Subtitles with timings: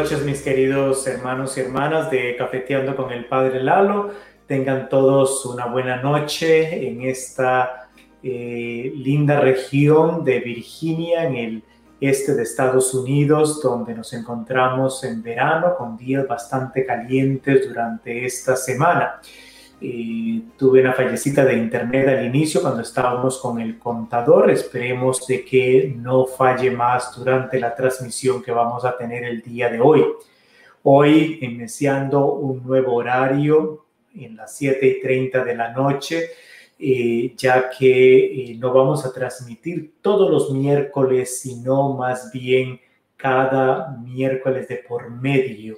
[0.00, 4.10] noches, mis queridos hermanos y hermanas de Cafeteando con el Padre Lalo.
[4.46, 7.90] Tengan todos una buena noche en esta
[8.22, 11.62] eh, linda región de Virginia, en el
[12.00, 18.56] este de Estados Unidos, donde nos encontramos en verano con días bastante calientes durante esta
[18.56, 19.20] semana.
[20.56, 24.50] Tuve una fallecita de internet al inicio cuando estábamos con el contador.
[24.50, 29.70] Esperemos de que no falle más durante la transmisión que vamos a tener el día
[29.70, 30.04] de hoy.
[30.82, 36.30] Hoy iniciando un nuevo horario en las 7 y 30 de la noche
[36.82, 42.80] eh, ya que eh, no vamos a transmitir todos los miércoles, sino más bien
[43.18, 45.76] cada miércoles de por medio.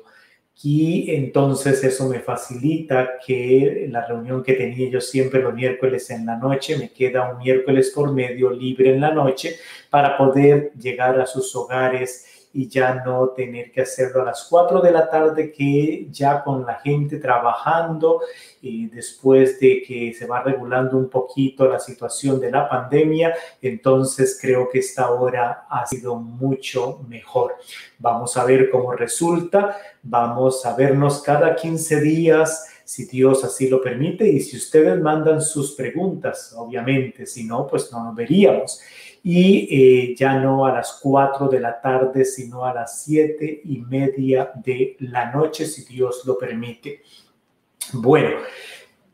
[0.60, 6.26] Y entonces eso me facilita que la reunión que tenía yo siempre los miércoles en
[6.26, 9.56] la noche, me queda un miércoles por medio libre en la noche
[9.90, 14.80] para poder llegar a sus hogares y ya no tener que hacerlo a las 4
[14.80, 18.20] de la tarde que ya con la gente trabajando
[18.60, 24.38] y después de que se va regulando un poquito la situación de la pandemia, entonces
[24.40, 27.56] creo que esta hora ha sido mucho mejor.
[27.98, 33.80] Vamos a ver cómo resulta, vamos a vernos cada 15 días si Dios así lo
[33.80, 38.82] permite y si ustedes mandan sus preguntas, obviamente, si no, pues no nos veríamos
[39.22, 43.78] y eh, ya no a las 4 de la tarde, sino a las 7 y
[43.78, 47.02] media de la noche, si Dios lo permite.
[47.92, 48.38] Bueno,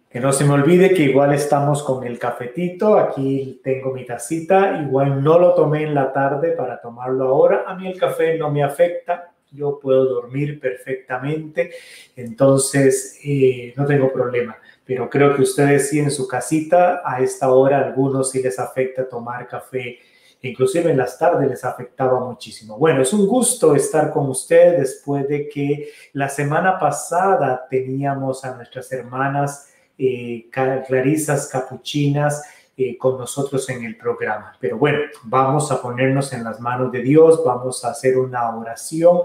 [0.09, 4.81] que no se me olvide que igual estamos con el cafetito, aquí tengo mi tacita,
[4.81, 8.51] igual no lo tomé en la tarde para tomarlo ahora, a mí el café no
[8.51, 11.73] me afecta, yo puedo dormir perfectamente,
[12.17, 14.57] entonces eh, no tengo problema
[14.89, 19.07] pero creo que ustedes sí en su casita a esta hora algunos sí les afecta
[19.07, 19.99] tomar café,
[20.41, 22.79] inclusive en las tardes les afectaba muchísimo.
[22.79, 28.57] Bueno, es un gusto estar con ustedes después de que la semana pasada teníamos a
[28.57, 29.69] nuestras hermanas
[29.99, 32.45] eh, clarisas capuchinas
[32.75, 34.57] eh, con nosotros en el programa.
[34.59, 39.21] Pero bueno, vamos a ponernos en las manos de Dios, vamos a hacer una oración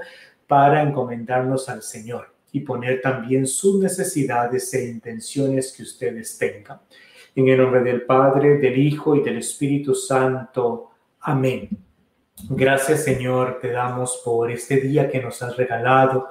[0.46, 6.80] para encomendarnos al Señor y poner también sus necesidades e intenciones que ustedes tengan.
[7.36, 10.92] En el nombre del Padre, del Hijo y del Espíritu Santo.
[11.22, 11.68] Amén.
[12.50, 16.28] Gracias Señor, te damos por este día que nos has regalado,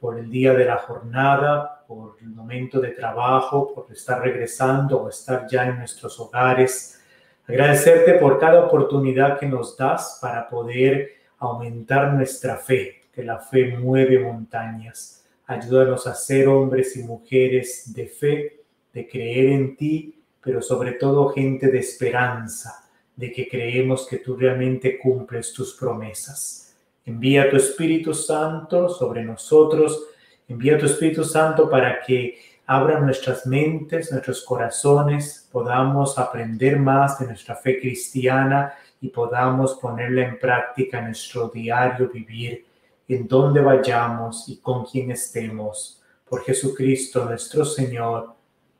[0.00, 5.08] por el día de la jornada, por el momento de trabajo, por estar regresando o
[5.10, 7.02] estar ya en nuestros hogares.
[7.46, 13.76] Agradecerte por cada oportunidad que nos das para poder aumentar nuestra fe, que la fe
[13.76, 15.25] mueve montañas.
[15.46, 18.60] Ayúdanos a ser hombres y mujeres de fe,
[18.92, 22.84] de creer en ti, pero sobre todo gente de esperanza,
[23.14, 26.76] de que creemos que tú realmente cumples tus promesas.
[27.04, 30.08] Envía tu Espíritu Santo sobre nosotros,
[30.48, 37.26] envía tu Espíritu Santo para que abra nuestras mentes, nuestros corazones, podamos aprender más de
[37.26, 42.65] nuestra fe cristiana y podamos ponerla en práctica en nuestro diario vivir
[43.08, 46.02] en donde vayamos y con quien estemos.
[46.28, 48.34] Por Jesucristo nuestro Señor.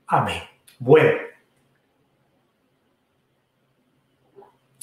[0.07, 0.43] Amén.
[0.79, 1.19] Bueno.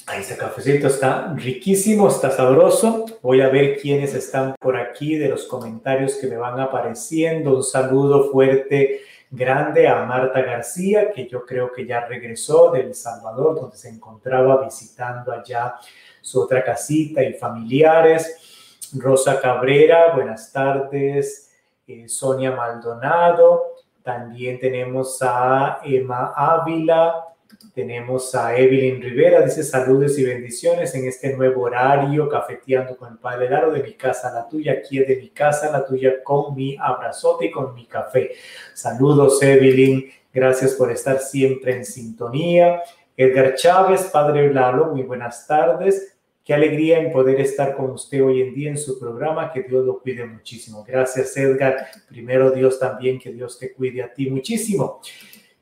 [0.06, 3.06] Ahí ese cafecito está riquísimo, está sabroso.
[3.22, 7.56] Voy a ver quiénes están por aquí de los comentarios que me van apareciendo.
[7.56, 9.00] Un saludo fuerte,
[9.30, 13.88] grande a Marta García, que yo creo que ya regresó de El Salvador, donde se
[13.88, 15.76] encontraba visitando allá
[16.20, 18.53] su otra casita y familiares.
[18.94, 21.50] Rosa Cabrera, buenas tardes.
[21.86, 23.74] Eh, Sonia Maldonado.
[24.02, 27.26] También tenemos a Emma Ávila.
[27.74, 33.18] Tenemos a Evelyn Rivera, dice saludos y bendiciones en este nuevo horario, cafeteando con el
[33.18, 36.54] Padre Laro de mi casa la tuya, aquí es de mi casa la tuya, con
[36.54, 38.32] mi abrazote y con mi café.
[38.74, 42.82] Saludos, Evelyn, gracias por estar siempre en sintonía.
[43.16, 46.13] Edgar Chávez, Padre Lalo, muy buenas tardes.
[46.44, 49.50] Qué alegría en poder estar con usted hoy en día en su programa.
[49.50, 50.84] Que Dios lo cuide muchísimo.
[50.86, 51.86] Gracias, Edgar.
[52.06, 55.00] Primero Dios también, que Dios te cuide a ti muchísimo.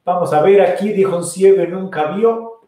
[0.05, 2.62] Vamos a ver aquí, dijo un ciego nunca vio.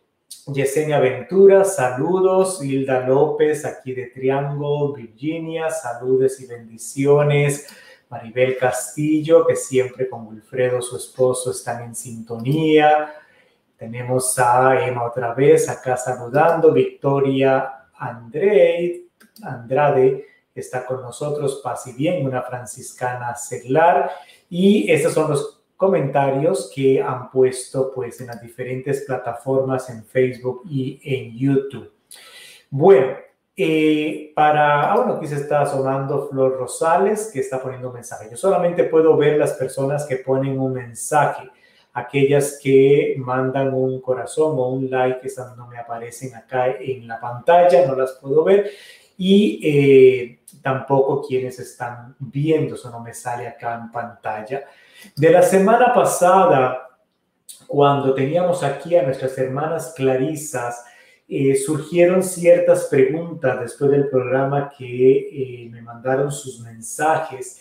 [0.47, 2.63] Yesenia Ventura, saludos.
[2.63, 7.67] Hilda López, aquí de Triángulo, Virginia, saludos y bendiciones.
[8.09, 13.13] Maribel Castillo, que siempre con Wilfredo, su esposo, están en sintonía.
[13.77, 16.73] Tenemos a Emma otra vez acá saludando.
[16.73, 19.07] Victoria André,
[19.43, 24.11] Andrade está con nosotros, paz y bien, una franciscana seglar.
[24.49, 30.63] Y estos son los comentarios que han puesto pues en las diferentes plataformas en Facebook
[30.69, 31.93] y en YouTube.
[32.71, 33.17] Bueno,
[33.57, 38.29] Eh, para, ah, bueno, aquí se está asomando Flor Rosales que está poniendo un mensaje.
[38.29, 41.49] Yo solamente puedo ver las personas que ponen un mensaje.
[41.95, 47.21] Aquellas que mandan un corazón o un like, esas no me aparecen acá en la
[47.21, 48.71] pantalla, no las puedo ver.
[49.17, 54.65] Y eh, tampoco quienes están viendo, eso no me sale acá en pantalla.
[55.15, 56.89] De la semana pasada,
[57.67, 60.85] cuando teníamos aquí a nuestras hermanas clarisas,
[61.27, 67.61] eh, surgieron ciertas preguntas después del programa que eh, me mandaron sus mensajes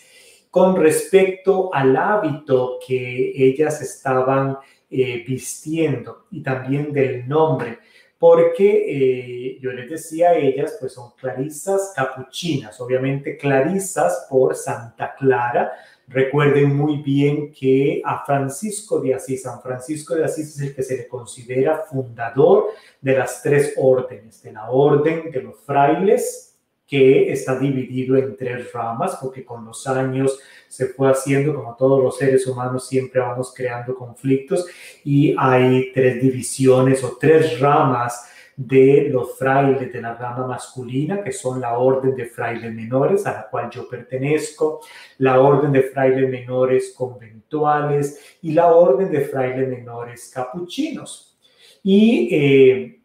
[0.53, 7.79] con respecto al hábito que ellas estaban eh, vistiendo y también del nombre,
[8.19, 15.73] porque yo les decía a ellas, pues son clarisas capuchinas, obviamente clarisas por Santa Clara,
[16.07, 20.83] Recuerden muy bien que a Francisco de Asís, San Francisco de Asís es el que
[20.83, 26.52] se le considera fundador de las tres órdenes, de la orden de los frailes,
[26.93, 30.37] que está dividido en tres ramas, porque con los años
[30.67, 34.67] se fue haciendo, como todos los seres humanos, siempre vamos creando conflictos
[35.03, 41.31] y hay tres divisiones o tres ramas de los frailes de la rama masculina, que
[41.31, 44.81] son la orden de frailes menores, a la cual yo pertenezco,
[45.17, 51.39] la orden de frailes menores conventuales y la orden de frailes menores capuchinos.
[51.81, 53.02] Y eh,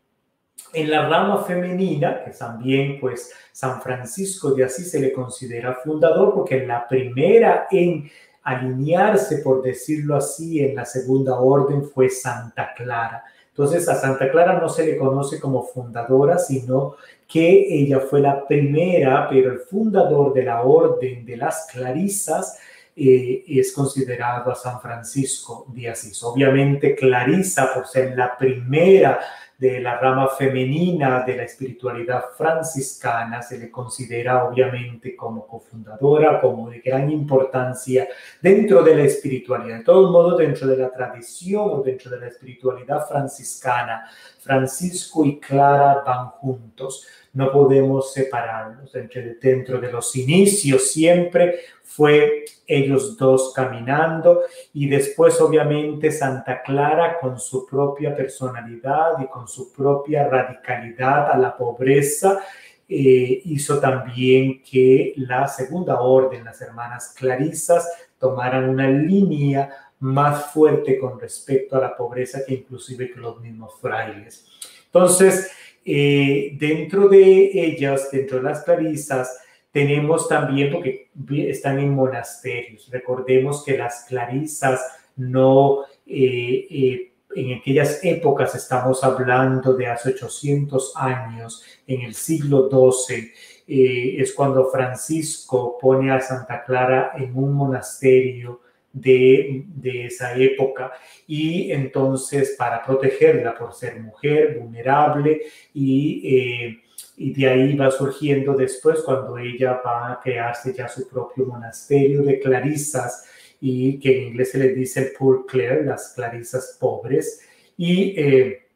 [0.72, 6.34] en la rama femenina, que también pues San Francisco de Asís se le considera fundador,
[6.34, 8.10] porque la primera en
[8.42, 13.24] alinearse, por decirlo así, en la segunda orden fue Santa Clara.
[13.50, 16.94] Entonces a Santa Clara no se le conoce como fundadora, sino
[17.26, 22.58] que ella fue la primera, pero el fundador de la orden de las Clarisas
[22.94, 26.22] eh, es considerado a San Francisco de Asís.
[26.22, 29.20] Obviamente Clarisa, por ser la primera
[29.58, 36.70] de la rama femenina de la espiritualidad franciscana, se le considera obviamente como cofundadora, como
[36.70, 38.06] de gran importancia
[38.40, 39.78] dentro de la espiritualidad.
[39.78, 44.08] De todos modos, dentro de la tradición o dentro de la espiritualidad franciscana,
[44.38, 47.04] Francisco y Clara van juntos
[47.38, 48.92] no podemos separarlos.
[49.40, 54.42] Dentro de los inicios siempre fue ellos dos caminando
[54.74, 61.38] y después obviamente Santa Clara con su propia personalidad y con su propia radicalidad a
[61.38, 62.40] la pobreza
[62.86, 67.88] eh, hizo también que la segunda orden, las hermanas clarisas,
[68.18, 69.70] tomaran una línea
[70.00, 74.46] más fuerte con respecto a la pobreza que inclusive que los mismos frailes.
[74.86, 75.50] Entonces,
[75.86, 79.38] eh, dentro de ellas, dentro de las clarisas,
[79.72, 81.10] tenemos también, porque
[81.48, 84.80] están en monasterios, recordemos que las clarisas
[85.16, 92.68] no, eh, eh, en aquellas épocas estamos hablando de hace 800 años, en el siglo
[92.70, 93.32] XII,
[93.66, 98.62] es cuando Francisco pone a Santa Clara en un monasterio
[98.92, 100.92] de, esa época.
[101.26, 105.42] Y entonces para protegerla por ser mujer vulnerable
[105.74, 106.82] y, eh,
[107.18, 112.22] y de ahí va surgiendo después cuando ella va a crearse ya su propio monasterio
[112.22, 113.24] de clarisas
[113.60, 117.40] y que en inglés se le dice poor Clare, las clarisas pobres.
[117.76, 118.66] Y eh,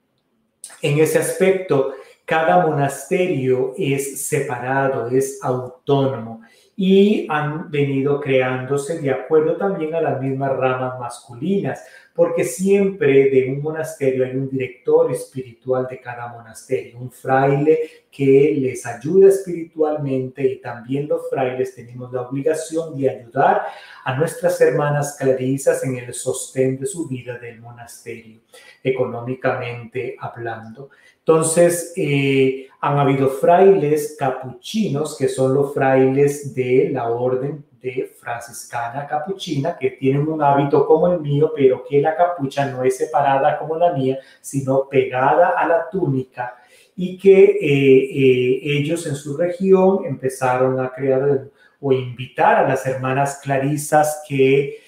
[0.83, 1.95] en ese aspecto
[2.25, 6.42] cada monasterio es separado, es autónomo
[6.77, 13.51] y han venido creándose de acuerdo también a las mismas ramas masculinas, porque siempre de
[13.51, 17.79] un monasterio hay un director espiritual de cada monasterio, un fraile
[18.11, 23.63] que les ayuda espiritualmente y también los frailes tenemos la obligación de ayudar
[24.05, 28.41] a nuestras hermanas clarisas en el sostén de su vida del monasterio,
[28.83, 30.91] económicamente hablando.
[31.21, 39.07] Entonces, eh, han habido frailes capuchinos, que son los frailes de la orden de franciscana
[39.07, 43.57] capuchina, que tienen un hábito como el mío, pero que la capucha no es separada
[43.57, 46.57] como la mía, sino pegada a la túnica,
[46.97, 52.85] y que eh, eh, ellos en su región empezaron a crear o invitar a las
[52.85, 54.81] hermanas clarisas que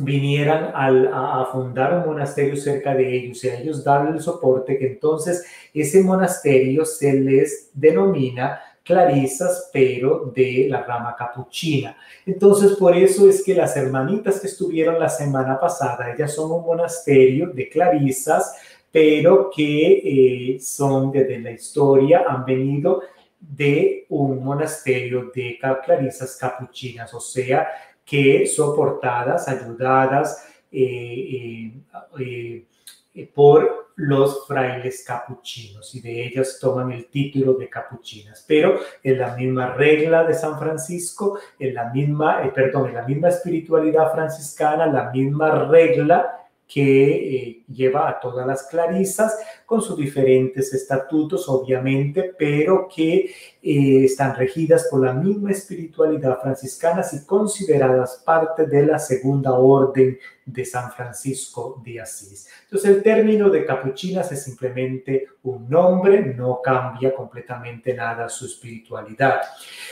[0.00, 4.86] vinieran a, fundar un monasterio cerca de ellos y a ellos darle el soporte, que
[4.86, 11.96] entonces ese monasterio se les denomina clarisas, pero de la rama capuchina.
[12.26, 16.64] Entonces, por eso es que las hermanitas que estuvieron la semana pasada, ellas son un
[16.64, 18.56] monasterio de clarisas,
[18.90, 23.02] pero que eh, son desde la historia, han venido
[23.38, 27.68] de un monasterio de clarisas capuchinas, o sea,
[28.10, 31.72] que soportadas, ayudadas eh,
[32.18, 32.66] eh,
[33.14, 35.94] eh, por los frailes capuchinos.
[35.94, 40.58] Y de ellas toman el título de capuchinas, pero en la misma regla de San
[40.58, 47.64] Francisco, en la misma, perdón, en la misma espiritualidad franciscana, la misma regla que eh,
[47.66, 49.36] lleva a todas las clarisas
[49.66, 57.04] con sus diferentes estatutos, obviamente, pero que eh, están regidas por la misma espiritualidad franciscana
[57.12, 62.48] y consideradas parte de la segunda orden de San Francisco de Asís.
[62.64, 69.40] Entonces, el término de capuchinas es simplemente un nombre, no cambia completamente nada su espiritualidad.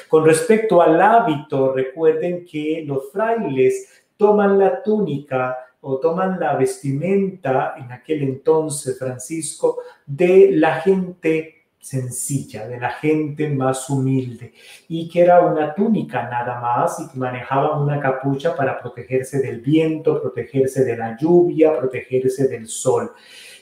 [0.09, 7.75] Con respecto al hábito, recuerden que los frailes toman la túnica o toman la vestimenta
[7.79, 14.53] en aquel entonces, Francisco, de la gente sencilla, de la gente más humilde,
[14.89, 19.61] y que era una túnica nada más y que manejaban una capucha para protegerse del
[19.61, 23.13] viento, protegerse de la lluvia, protegerse del sol.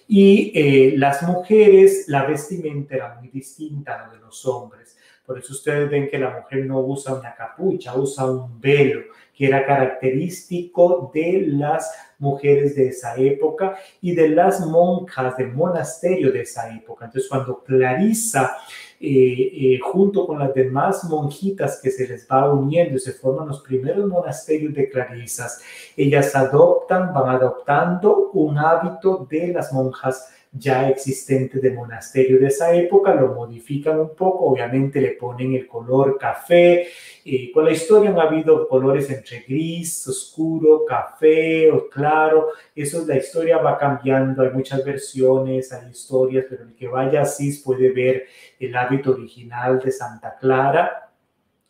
[0.08, 4.96] Y eh, las mujeres, la vestimenta era muy distinta a la de los hombres.
[5.26, 9.02] Por eso ustedes ven que la mujer no usa una capucha, usa un velo
[9.36, 16.32] que era característico de las mujeres de esa época y de las monjas del monasterio
[16.32, 17.04] de esa época.
[17.04, 18.56] Entonces, cuando Clarisa,
[18.98, 23.48] eh, eh, junto con las demás monjitas que se les va uniendo y se forman
[23.48, 25.60] los primeros monasterios de Clarisas,
[25.94, 32.74] ellas adoptan, van adoptando un hábito de las monjas ya existente de monasterio de esa
[32.74, 36.88] época, lo modifican un poco, obviamente le ponen el color café,
[37.24, 43.16] y con la historia han habido colores entre gris, oscuro, café o claro, eso la
[43.16, 48.26] historia va cambiando, hay muchas versiones, hay historias, pero el que vaya así puede ver
[48.58, 51.10] el hábito original de Santa Clara,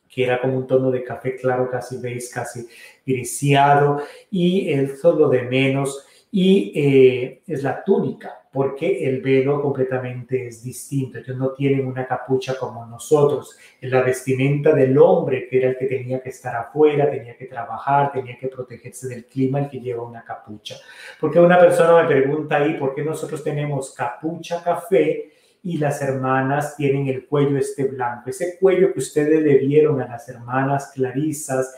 [0.08, 2.68] que era como un tono de café claro, casi veis, casi
[3.04, 10.46] griseado, y el solo de menos, y eh, es la túnica porque el velo completamente
[10.46, 11.18] es distinto.
[11.18, 13.58] Ellos no tienen una capucha como nosotros.
[13.82, 17.44] En la vestimenta del hombre, que era el que tenía que estar afuera, tenía que
[17.44, 20.76] trabajar, tenía que protegerse del clima, el que lleva una capucha.
[21.20, 25.32] Porque una persona me pregunta ahí, ¿por qué nosotros tenemos capucha café?
[25.62, 28.30] y las hermanas tienen el cuello este blanco.
[28.30, 31.74] Ese cuello que ustedes le vieron a las hermanas clarisas,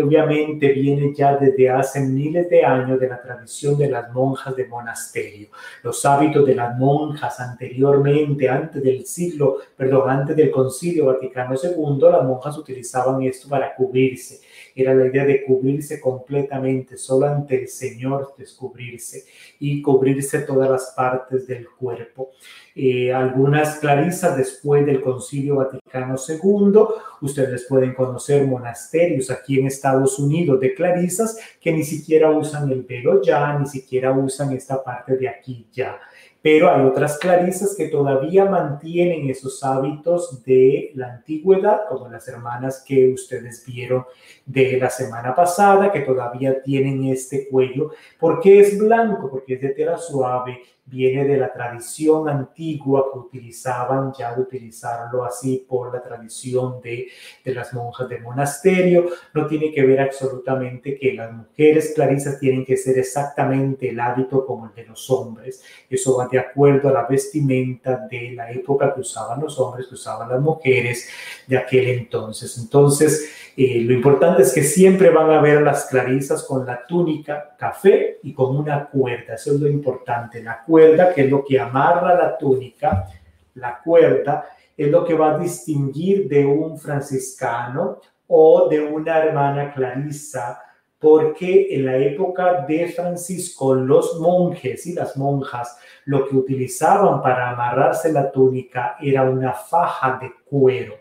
[0.00, 4.66] obviamente viene ya desde hace miles de años de la tradición de las monjas de
[4.66, 5.48] monasterio.
[5.82, 12.10] Los hábitos de las monjas anteriormente, antes del siglo, perdón, antes del concilio Vaticano II,
[12.10, 14.40] las monjas utilizaban esto para cubrirse.
[14.74, 19.24] Era la idea de cubrirse completamente, solo ante el Señor descubrirse
[19.58, 22.30] y cubrirse todas las partes del cuerpo.
[22.74, 26.80] Eh, algunas clarisas después del Concilio Vaticano II.
[27.20, 32.82] Ustedes pueden conocer monasterios aquí en Estados Unidos de clarisas que ni siquiera usan el
[32.82, 36.00] velo ya, ni siquiera usan esta parte de aquí ya.
[36.42, 42.84] Pero hay otras clarisas que todavía mantienen esos hábitos de la antigüedad, como las hermanas
[42.86, 44.04] que ustedes vieron
[44.44, 47.92] de la semana pasada, que todavía tienen este cuello.
[48.18, 49.30] ¿Por qué es blanco?
[49.30, 55.24] Porque es de tela suave viene de la tradición antigua que utilizaban, ya de utilizarlo
[55.24, 57.08] así por la tradición de,
[57.44, 59.06] de las monjas del monasterio.
[59.32, 64.44] No tiene que ver absolutamente que las mujeres clarisas tienen que ser exactamente el hábito
[64.44, 65.62] como el de los hombres.
[65.88, 69.94] Eso va de acuerdo a la vestimenta de la época que usaban los hombres, que
[69.94, 71.08] usaban las mujeres
[71.46, 72.58] de aquel entonces.
[72.58, 77.54] Entonces, eh, lo importante es que siempre van a ver las clarisas con la túnica
[77.58, 79.34] café y con una cuerda.
[79.34, 80.42] Eso es lo importante.
[80.42, 80.71] La cuerda,
[81.14, 83.08] que es lo que amarra la túnica,
[83.54, 89.72] la cuerda, es lo que va a distinguir de un franciscano o de una hermana
[89.72, 90.62] clarisa,
[90.98, 97.50] porque en la época de Francisco los monjes y las monjas lo que utilizaban para
[97.50, 100.94] amarrarse la túnica era una faja de cuero.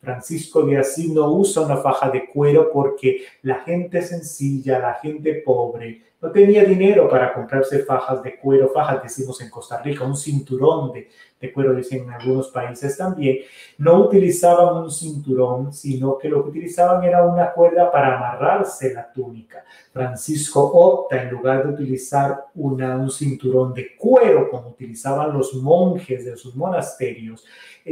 [0.00, 5.42] Francisco de Asís no usa una faja de cuero porque la gente sencilla, la gente
[5.44, 10.16] pobre, no tenía dinero para comprarse fajas de cuero, fajas decimos en Costa Rica, un
[10.16, 11.08] cinturón de,
[11.38, 13.38] de cuero dicen en algunos países también.
[13.78, 19.12] No utilizaban un cinturón, sino que lo que utilizaban era una cuerda para amarrarse la
[19.12, 19.64] túnica.
[19.92, 26.24] Francisco opta, en lugar de utilizar una, un cinturón de cuero como utilizaban los monjes
[26.24, 27.44] de sus monasterios,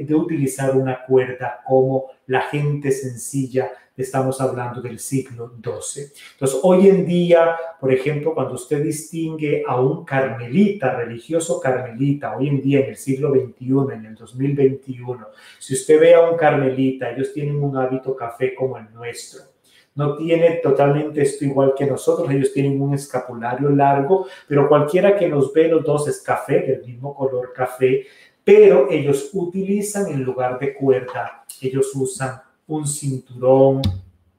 [0.03, 6.07] de utilizar una cuerda como la gente sencilla, estamos hablando del siglo XII.
[6.33, 12.49] Entonces, hoy en día, por ejemplo, cuando usted distingue a un carmelita, religioso carmelita, hoy
[12.49, 15.27] en día en el siglo XXI, en el 2021,
[15.61, 19.55] si usted ve a un carmelita, ellos tienen un hábito café como el nuestro
[19.95, 25.29] no tiene totalmente esto igual que nosotros, ellos tienen un escapulario largo, pero cualquiera que
[25.29, 28.05] nos ve los dos es café, del mismo color café,
[28.45, 33.83] pero ellos utilizan en lugar de cuerda, ellos usan un cinturón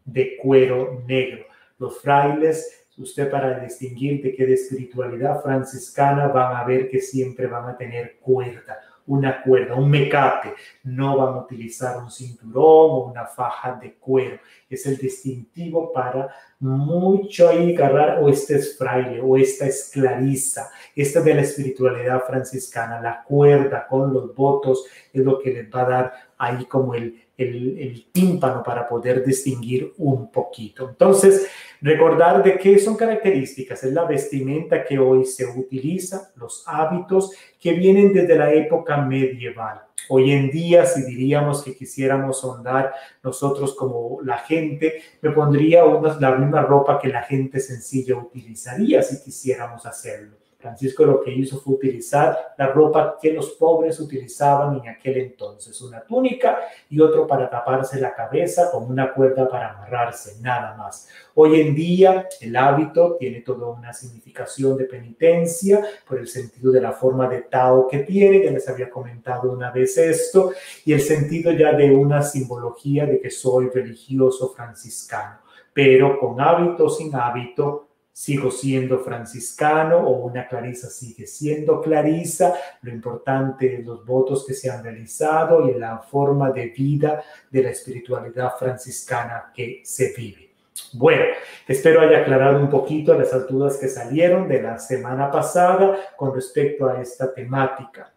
[0.06, 1.46] de cuero negro.
[1.80, 7.48] Los frailes, usted para distinguir de qué de espiritualidad franciscana van a ver que siempre
[7.48, 10.54] van a tener cuerda una cuerda, un mecape.
[10.84, 14.40] No van a utilizar un cinturón o una faja de cuero.
[14.70, 20.70] Es el distintivo para mucho ahí agarrar, o este es fraile, o esta es clarisa.
[20.96, 25.82] Esta de la espiritualidad franciscana, la cuerda con los votos, es lo que les va
[25.82, 30.89] a dar ahí como el, el, tímpano para poder distinguir un poquito.
[30.89, 31.48] Entonces,
[31.86, 37.74] Recordar de qué son características, es la vestimenta que hoy se utiliza, los hábitos que
[37.74, 39.82] vienen desde la época medieval.
[40.10, 42.92] Hoy en día, si diríamos que quisiéramos sondar
[43.24, 49.04] nosotros como la gente, me pondría una, la misma ropa que la gente sencilla utilizaría
[49.04, 50.38] si quisiéramos hacerlo.
[50.65, 55.79] Francisco lo que hizo fue utilizar la ropa que los pobres utilizaban en aquel entonces,
[55.79, 56.57] una túnica
[56.89, 61.07] y otro para taparse la cabeza con una cuerda para amarrarse, nada más.
[61.36, 66.81] Hoy en día el hábito tiene toda una significación de penitencia por el sentido de
[66.81, 70.51] la forma de Tao que tiene, ya les había comentado una vez esto,
[70.84, 75.41] y el sentido ya de una simbología de que soy religioso franciscano,
[75.74, 82.53] pero con hábito, sin hábito, sigo siendo franciscano o una clarisa sigue siendo clarisa.
[82.81, 87.63] Lo importante es los votos que se han realizado y la forma de vida de
[87.63, 90.53] la espiritualidad franciscana que se vive.
[90.93, 91.25] Bueno,
[91.67, 96.88] espero haya aclarado un poquito las dudas que salieron de la semana pasada con respecto
[96.88, 98.13] a esta temática.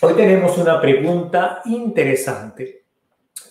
[0.00, 2.86] Hoy tenemos una pregunta interesante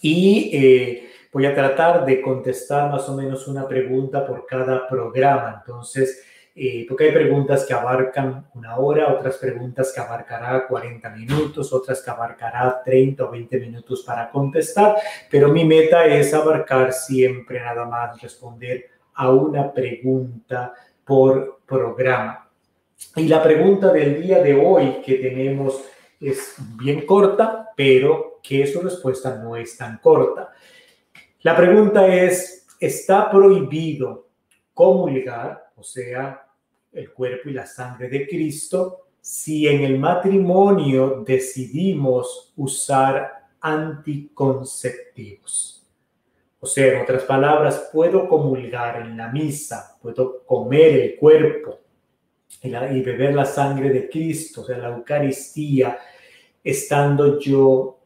[0.02, 5.62] y eh, Voy a tratar de contestar más o menos una pregunta por cada programa.
[5.62, 11.72] Entonces, eh, porque hay preguntas que abarcan una hora, otras preguntas que abarcará 40 minutos,
[11.72, 14.98] otras que abarcará 30 o 20 minutos para contestar,
[15.30, 20.74] pero mi meta es abarcar siempre nada más responder a una pregunta
[21.06, 22.50] por programa.
[23.16, 25.82] Y la pregunta del día de hoy que tenemos
[26.20, 30.51] es bien corta, pero que su respuesta no es tan corta.
[31.44, 34.28] La pregunta es, ¿está prohibido
[34.76, 36.48] comulgar, o sea,
[36.92, 45.84] el cuerpo y la sangre de Cristo, si en el matrimonio decidimos usar anticonceptivos?
[46.60, 51.80] O sea, en otras palabras, puedo comulgar en la misa, puedo comer el cuerpo
[52.62, 55.98] y, beber la sangre de Cristo, o sea, la Eucaristía,
[56.64, 57.98] estando yo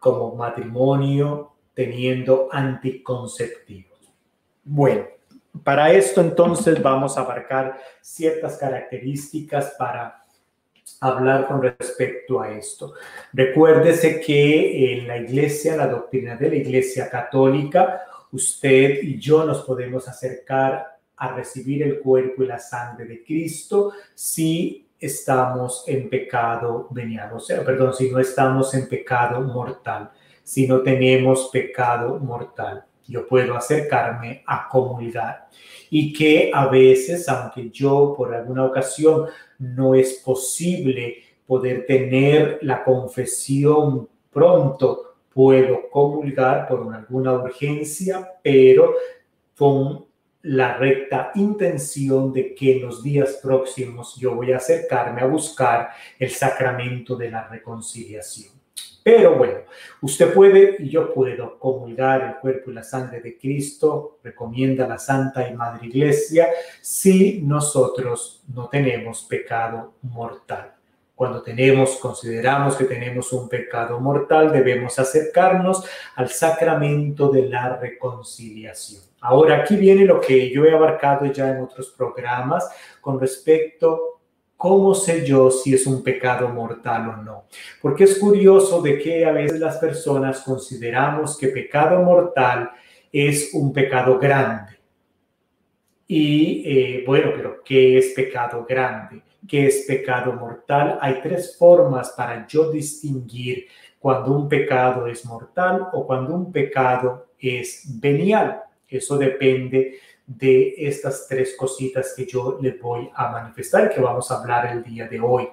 [0.00, 3.98] como matrimonio teniendo anticonceptivos.
[4.64, 5.06] Bueno,
[5.64, 10.22] para esto entonces vamos a abarcar ciertas características para
[11.00, 12.94] hablar con respecto a esto.
[13.32, 19.62] Recuérdese que en la iglesia, la doctrina de la iglesia católica, usted y yo nos
[19.62, 26.86] podemos acercar a recibir el cuerpo y la sangre de Cristo si estamos en pecado
[26.90, 30.10] venial, o sea, perdón, si no estamos en pecado mortal
[30.42, 32.84] si no tenemos pecado mortal.
[33.06, 35.48] Yo puedo acercarme a comulgar
[35.90, 39.26] y que a veces, aunque yo por alguna ocasión
[39.58, 48.94] no es posible poder tener la confesión pronto, puedo comulgar por alguna urgencia, pero
[49.56, 50.06] con
[50.42, 55.90] la recta intención de que en los días próximos yo voy a acercarme a buscar
[56.18, 58.61] el sacramento de la reconciliación.
[59.04, 59.60] Pero bueno,
[60.00, 64.98] usted puede y yo puedo comulgar el cuerpo y la sangre de Cristo, recomienda la
[64.98, 66.48] Santa y Madre Iglesia,
[66.80, 70.74] si nosotros no tenemos pecado mortal.
[71.14, 75.84] Cuando tenemos, consideramos que tenemos un pecado mortal, debemos acercarnos
[76.16, 79.02] al sacramento de la reconciliación.
[79.20, 82.68] Ahora aquí viene lo que yo he abarcado ya en otros programas
[83.00, 84.21] con respecto
[84.62, 87.46] ¿Cómo sé yo si es un pecado mortal o no?
[87.80, 92.70] Porque es curioso de que a veces las personas consideramos que pecado mortal
[93.10, 94.78] es un pecado grande.
[96.06, 99.22] Y eh, bueno, pero ¿qué es pecado grande?
[99.48, 100.96] ¿Qué es pecado mortal?
[101.00, 103.66] Hay tres formas para yo distinguir
[103.98, 108.62] cuando un pecado es mortal o cuando un pecado es venial.
[108.86, 114.40] Eso depende de estas tres cositas que yo le voy a manifestar, que vamos a
[114.40, 115.48] hablar el día de hoy.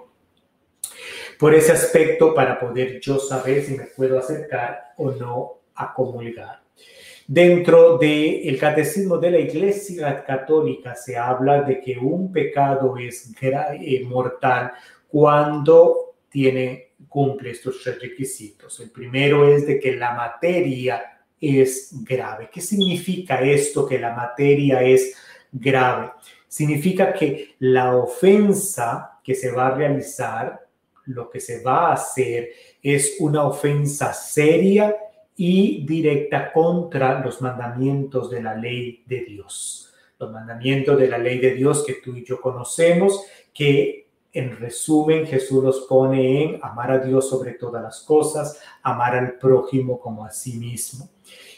[1.37, 6.61] Por ese aspecto, para poder yo saber si me puedo acercar o no a comulgar.
[7.25, 14.03] Dentro del catecismo de la Iglesia Católica se habla de que un pecado es eh,
[14.03, 14.71] mortal
[15.07, 18.79] cuando tiene, cumple estos tres requisitos.
[18.79, 22.49] El primero es de que la materia es grave.
[22.51, 25.15] ¿Qué significa esto que la materia es
[25.51, 26.11] grave?
[26.47, 30.67] Significa que la ofensa que se va a realizar,
[31.05, 32.49] lo que se va a hacer,
[32.81, 34.95] es una ofensa seria
[35.35, 39.93] y directa contra los mandamientos de la ley de Dios.
[40.19, 43.23] Los mandamientos de la ley de Dios que tú y yo conocemos,
[43.53, 49.15] que en resumen Jesús los pone en amar a Dios sobre todas las cosas, amar
[49.15, 51.09] al prójimo como a sí mismo.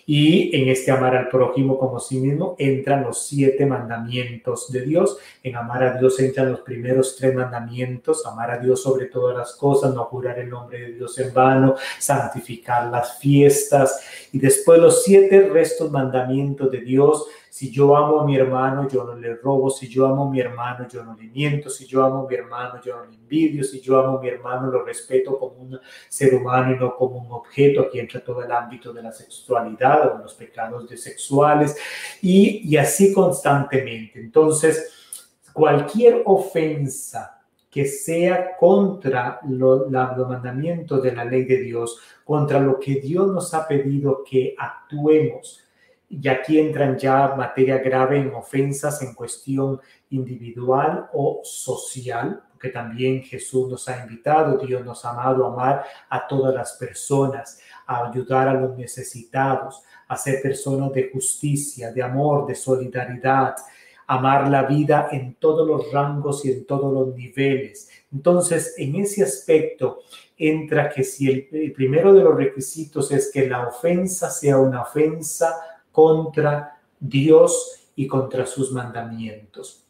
[0.06, 5.18] Y en este amar al prójimo como sí mismo entran los siete mandamientos de Dios.
[5.44, 9.56] En amar a Dios entran los primeros tres mandamientos, amar a Dios sobre todas las
[9.56, 14.02] cosas, no jurar el nombre de Dios en vano, santificar las fiestas.
[14.32, 19.04] Y después los siete restos mandamientos de Dios si yo amo a mi hermano, yo
[19.04, 19.70] no le robo.
[19.70, 21.70] Si yo amo a mi hermano, yo no le miento.
[21.70, 23.66] Si yo amo a mi hermano, yo no le envidio.
[23.66, 27.18] Si yo amo a mi hermano, lo respeto como un ser humano y no como
[27.18, 27.82] un objeto.
[27.82, 31.76] Aquí entra todo el ámbito de la sexualidad o los pecados de sexuales
[32.22, 34.22] y, y así constantemente.
[34.22, 37.38] Entonces, cualquier ofensa
[37.70, 43.54] que sea contra los mandamientos de la ley de Dios, contra lo que Dios nos
[43.54, 45.66] ha pedido que actuemos,
[46.14, 53.24] y aquí entran ya materia grave en ofensas en cuestión individual o social, porque también
[53.24, 58.10] Jesús nos ha invitado, Dios nos ha amado a amar a todas las personas, a
[58.10, 63.56] ayudar a los necesitados, a ser personas de justicia, de amor, de solidaridad,
[64.06, 67.90] amar la vida en todos los rangos y en todos los niveles.
[68.12, 70.02] Entonces, en ese aspecto
[70.38, 74.82] entra que si el, el primero de los requisitos es que la ofensa sea una
[74.82, 75.56] ofensa
[75.92, 79.86] contra Dios y contra sus mandamientos.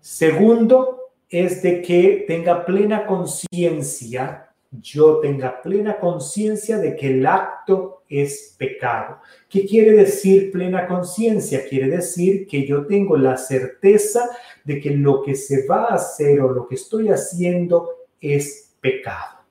[0.00, 8.02] Segundo, es de que tenga plena conciencia, yo tenga plena conciencia de que el acto
[8.08, 9.18] es pecado.
[9.48, 11.66] ¿Qué quiere decir plena conciencia?
[11.66, 14.28] Quiere decir que yo tengo la certeza
[14.64, 17.88] de que lo que se va a hacer o lo que estoy haciendo
[18.20, 19.41] es pecado.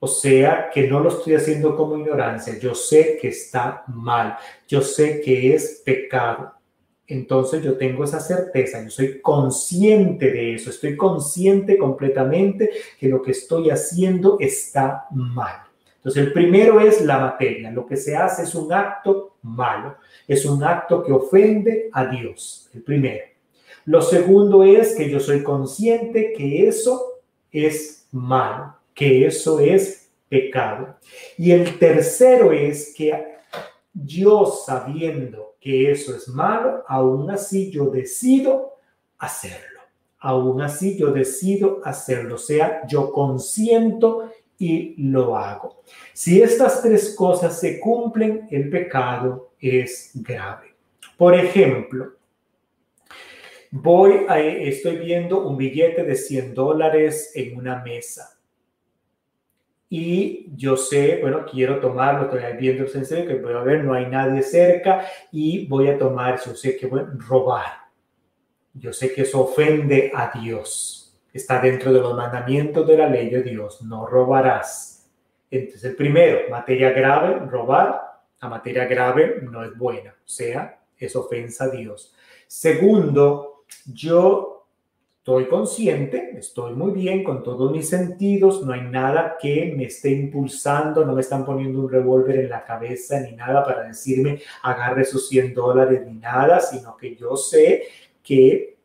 [0.00, 2.58] O sea, que no lo estoy haciendo como ignorancia.
[2.58, 4.36] Yo sé que está mal.
[4.68, 6.52] Yo sé que es pecado.
[7.08, 13.22] Entonces yo tengo esa certeza, yo soy consciente de eso, estoy consciente completamente que lo
[13.22, 15.62] que estoy haciendo está mal.
[15.96, 20.44] Entonces el primero es la materia, lo que se hace es un acto malo, es
[20.44, 23.24] un acto que ofende a Dios, el primero.
[23.86, 30.96] Lo segundo es que yo soy consciente que eso es malo que eso es pecado.
[31.36, 33.36] Y el tercero es que
[33.94, 38.74] yo sabiendo que eso es malo, aún así yo decido
[39.18, 39.82] hacerlo.
[40.18, 42.34] Aún así yo decido hacerlo.
[42.34, 45.80] O sea, yo consiento y lo hago.
[46.12, 50.74] Si estas tres cosas se cumplen, el pecado es grave.
[51.16, 52.14] Por ejemplo,
[53.70, 58.37] voy a, estoy viendo un billete de 100 dólares en una mesa
[59.90, 64.42] y yo sé, bueno, quiero tomarlo, estoy viendo el que voy a no hay nadie
[64.42, 67.88] cerca y voy a tomar, yo sé que voy a robar.
[68.74, 71.18] Yo sé que eso ofende a Dios.
[71.32, 75.10] Está dentro de los mandamientos de la ley de Dios, no robarás.
[75.50, 81.16] Entonces, el primero, materia grave, robar, la materia grave no es buena, o sea, es
[81.16, 82.14] ofensa a Dios.
[82.46, 84.57] Segundo, yo
[85.28, 90.08] Estoy consciente, estoy muy bien con todos mis sentidos, no hay nada que me esté
[90.08, 95.02] impulsando, no me están poniendo un revólver en la cabeza ni nada para decirme agarre
[95.02, 97.82] esos 100 dólares ni nada, sino que yo sé
[98.22, 98.78] que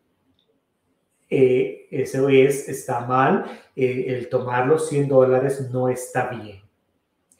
[1.30, 6.60] eh, eso es, está mal, eh, el tomar los 100 dólares no está bien.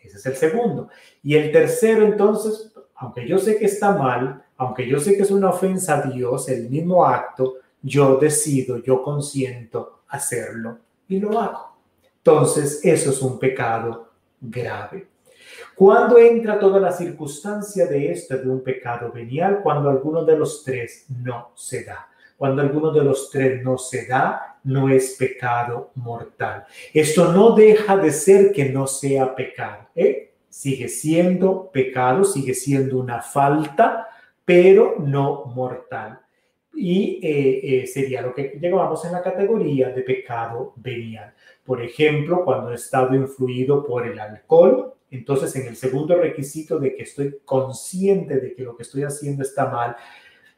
[0.03, 0.89] Ese es el segundo.
[1.23, 5.31] Y el tercero, entonces, aunque yo sé que está mal, aunque yo sé que es
[5.31, 11.77] una ofensa a Dios, el mismo acto, yo decido, yo consiento hacerlo y lo hago.
[12.17, 14.09] Entonces, eso es un pecado
[14.41, 15.09] grave.
[15.75, 19.61] Cuando entra toda la circunstancia de esto de un pecado venial?
[19.63, 22.09] Cuando alguno de los tres no se da.
[22.39, 26.65] Cuando alguno de los tres no se da, no es pecado mortal.
[26.93, 29.89] Esto no deja de ser que no sea pecado.
[29.95, 30.33] ¿eh?
[30.49, 34.09] Sigue siendo pecado, sigue siendo una falta,
[34.47, 36.24] pero no mortal
[36.77, 41.33] y eh, eh, sería lo que llamamos en la categoría de pecado venial.
[41.65, 46.97] Por ejemplo, cuando he estado influido por el alcohol, Entonces, en el segundo requisito de
[46.97, 49.95] que estoy consciente de que lo que estoy haciendo está mal,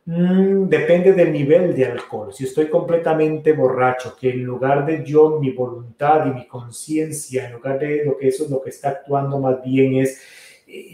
[0.07, 2.33] mm, depende del nivel de alcohol.
[2.33, 7.53] Si estoy completamente borracho, que en lugar de yo, mi voluntad y mi conciencia, en
[7.53, 10.21] lugar de lo que eso es lo que está actuando más bien es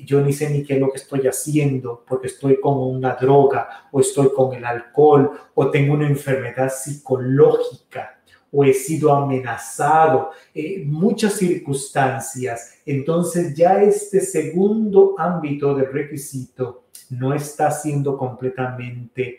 [0.04, 3.88] yo ni sé ni qué es lo que estoy haciendo porque estoy con una droga
[3.90, 8.18] o estoy con el alcohol o tengo una enfermedad psicológica
[8.54, 12.74] o he sido amenazado, eh, muchas circunstancias.
[12.84, 19.38] Entonces ya este segundo ámbito del requisito no está siendo completamente,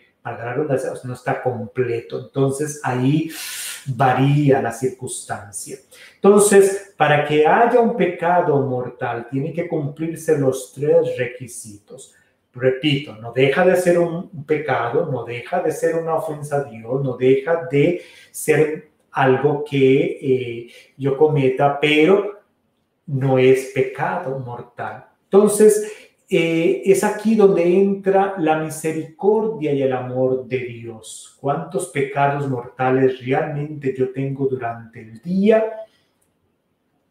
[1.03, 2.19] no está completo.
[2.19, 3.29] Entonces ahí
[3.87, 5.77] varía la circunstancia.
[6.15, 12.13] Entonces, para que haya un pecado mortal, tiene que cumplirse los tres requisitos.
[12.53, 17.03] Repito, no deja de ser un pecado, no deja de ser una ofensa a Dios,
[17.03, 20.67] no deja de ser algo que eh,
[20.97, 22.41] yo cometa, pero
[23.07, 25.05] no es pecado mortal.
[25.25, 31.37] Entonces, eh, es aquí donde entra la misericordia y el amor de Dios.
[31.39, 35.63] ¿Cuántos pecados mortales realmente yo tengo durante el día?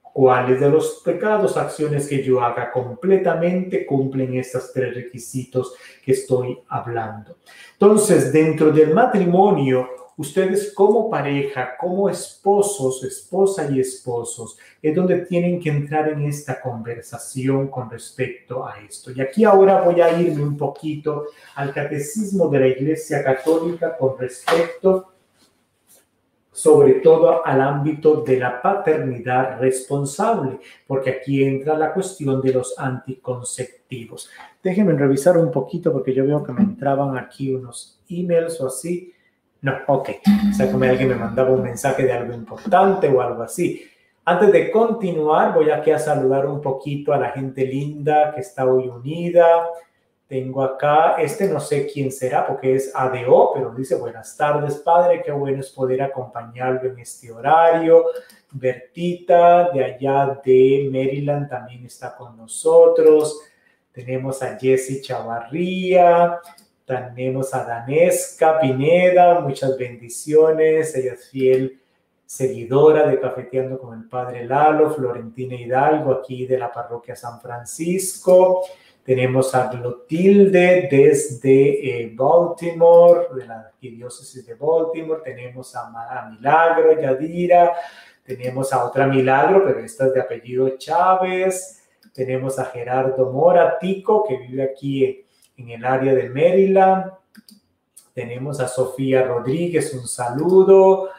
[0.03, 6.59] ¿Cuáles de los pecados, acciones que yo haga completamente cumplen estos tres requisitos que estoy
[6.69, 7.39] hablando?
[7.73, 15.61] Entonces, dentro del matrimonio, ustedes como pareja, como esposos, esposa y esposos, es donde tienen
[15.61, 19.11] que entrar en esta conversación con respecto a esto.
[19.13, 24.19] Y aquí ahora voy a irme un poquito al catecismo de la Iglesia Católica con
[24.19, 25.13] respecto
[26.53, 32.79] sobre todo al ámbito de la paternidad responsable, porque aquí entra la cuestión de los
[32.79, 34.31] anticonceptivos.
[34.63, 39.13] Déjenme revisar un poquito porque yo veo que me entraban aquí unos emails o así.
[39.63, 40.11] No, ok.
[40.51, 43.89] O sea, como alguien me mandaba un mensaje de algo importante o algo así.
[44.25, 48.67] Antes de continuar, voy aquí a saludar un poquito a la gente linda que está
[48.67, 49.69] hoy unida.
[50.27, 55.23] Tengo acá, este no sé quién será porque es ADO, pero dice buenas tardes, padre,
[55.25, 58.07] qué bueno es poder acompañarlo en este horario.
[58.51, 63.41] Bertita, de allá de Maryland, también está con nosotros.
[63.93, 66.41] Tenemos a Jessie Chavarría,
[66.85, 70.95] tenemos a Danesca Pineda, muchas bendiciones.
[70.97, 71.81] Ella es fiel
[72.25, 78.63] seguidora de Cafeteando con el Padre Lalo, Florentina Hidalgo, aquí de la parroquia San Francisco.
[79.05, 85.23] Tenemos a Clotilde desde eh, Baltimore, de la diócesis de Baltimore.
[85.25, 87.75] Tenemos a, a Milagro Yadira.
[88.25, 91.83] Tenemos a otra Milagro, pero esta es de apellido Chávez.
[92.15, 95.25] Tenemos a Gerardo Mora Tico, que vive aquí
[95.57, 97.13] en el área de Maryland.
[98.15, 101.11] Tenemos a Sofía Rodríguez, un saludo.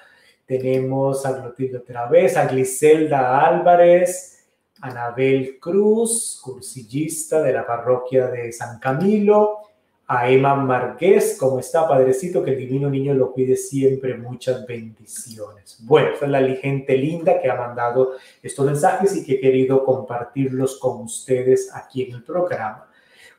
[0.46, 4.46] Tenemos a Clotilde otra vez, a Gliselda Álvarez,
[4.82, 9.62] Anabel Cruz, cursillista de la parroquia de San Camilo,
[10.06, 12.43] a Emma Marqués, ¿cómo está, Padrecito?
[12.43, 15.78] Que el Divino Niño lo cuide siempre, muchas bendiciones.
[15.82, 19.86] Bueno, esta es la gente linda que ha mandado estos mensajes y que he querido
[19.86, 22.89] compartirlos con ustedes aquí en el programa.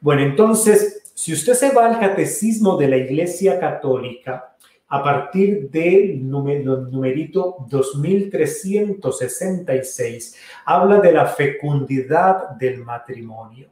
[0.04, 4.54] Bueno, entonces, si usted se va al catecismo de la Iglesia Católica,
[4.86, 10.36] a partir del numerito 2366,
[10.66, 13.70] habla de la fecundidad del matrimonio.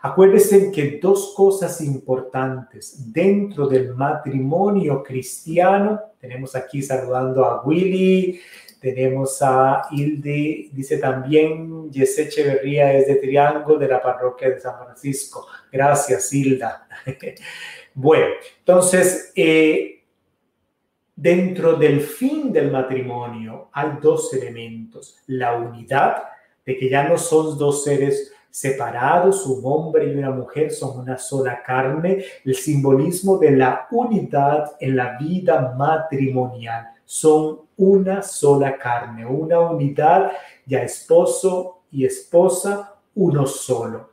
[0.00, 8.40] Acuérdense que dos cosas importantes dentro del matrimonio cristiano, tenemos aquí saludando a Willy,
[8.80, 14.76] tenemos a Hilde, dice también Jesse Echeverría es de Triángulo de la parroquia de San
[14.76, 15.46] Francisco.
[15.70, 16.86] Gracias, Hilda.
[17.94, 20.04] bueno, entonces, eh,
[21.14, 25.18] dentro del fin del matrimonio hay dos elementos.
[25.26, 26.22] La unidad,
[26.64, 31.18] de que ya no son dos seres separados, un hombre y una mujer son una
[31.18, 36.88] sola carne, el simbolismo de la unidad en la vida matrimonial.
[37.10, 40.30] Son una sola carne, una unidad,
[40.66, 44.10] ya esposo y esposa, uno solo.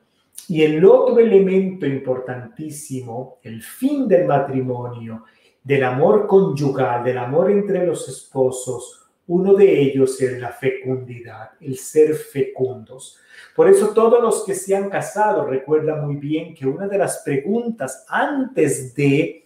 [0.47, 5.25] Y el otro elemento importantísimo, el fin del matrimonio,
[5.61, 11.77] del amor conyugal, del amor entre los esposos, uno de ellos es la fecundidad, el
[11.77, 13.19] ser fecundos.
[13.53, 17.23] Por eso todos los que se han casado recuerdan muy bien que una de las
[17.25, 19.43] preguntas antes de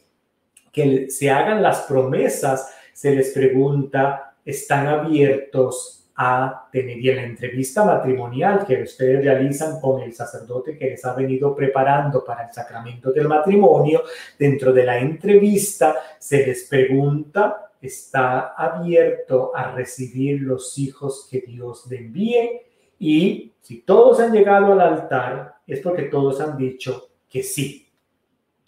[0.71, 7.23] que se hagan las promesas se les pregunta, ¿están abiertos a tener y en la
[7.23, 12.53] entrevista matrimonial que ustedes realizan con el sacerdote que les ha venido preparando para el
[12.53, 14.03] sacramento del matrimonio?
[14.37, 21.87] Dentro de la entrevista se les pregunta, ¿está abierto a recibir los hijos que Dios
[21.89, 22.63] le envíe?
[22.99, 27.87] Y si todos han llegado al altar, es porque todos han dicho que sí,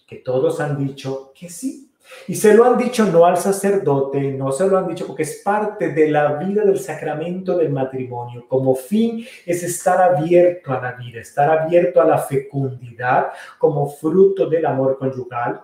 [0.07, 1.90] que todos han dicho que sí.
[2.28, 5.41] Y se lo han dicho no al sacerdote, no se lo han dicho porque es
[5.43, 8.45] parte de la vida del sacramento del matrimonio.
[8.47, 14.47] Como fin es estar abierto a la vida, estar abierto a la fecundidad como fruto
[14.47, 15.62] del amor conyugal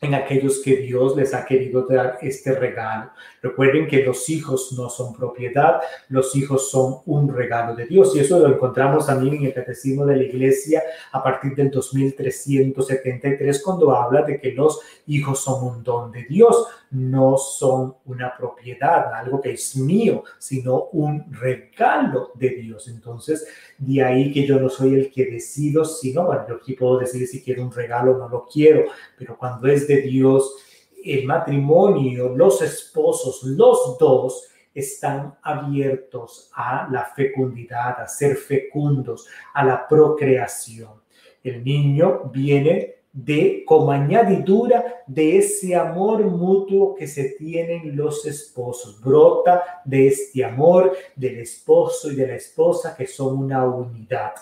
[0.00, 3.10] en aquellos que Dios les ha querido dar este regalo.
[3.42, 8.20] Recuerden que los hijos no son propiedad, los hijos son un regalo de Dios y
[8.20, 10.82] eso lo encontramos también en el Catecismo de la Iglesia
[11.12, 16.66] a partir del 2373 cuando habla de que los hijos son un don de Dios,
[16.90, 22.88] no son una propiedad, algo que es mío, sino un regalo de Dios.
[22.88, 23.46] Entonces,
[23.78, 27.26] de ahí que yo no soy el que decido, sino, bueno, yo aquí puedo decidir
[27.26, 28.84] si quiero un regalo o no lo quiero,
[29.18, 30.56] pero cuando es de Dios,
[31.04, 39.64] el matrimonio, los esposos, los dos, están abiertos a la fecundidad, a ser fecundos, a
[39.64, 41.00] la procreación.
[41.42, 49.00] El niño viene de como añadidura de ese amor mutuo que se tienen los esposos.
[49.00, 54.32] Brota de este amor del esposo y de la esposa que son una unidad.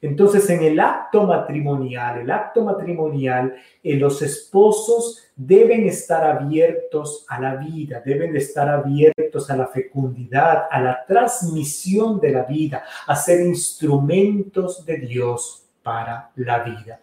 [0.00, 7.38] Entonces, en el acto matrimonial, el acto matrimonial, eh, los esposos deben estar abiertos a
[7.38, 13.16] la vida, deben estar abiertos a la fecundidad, a la transmisión de la vida, a
[13.16, 17.00] ser instrumentos de Dios para la vida.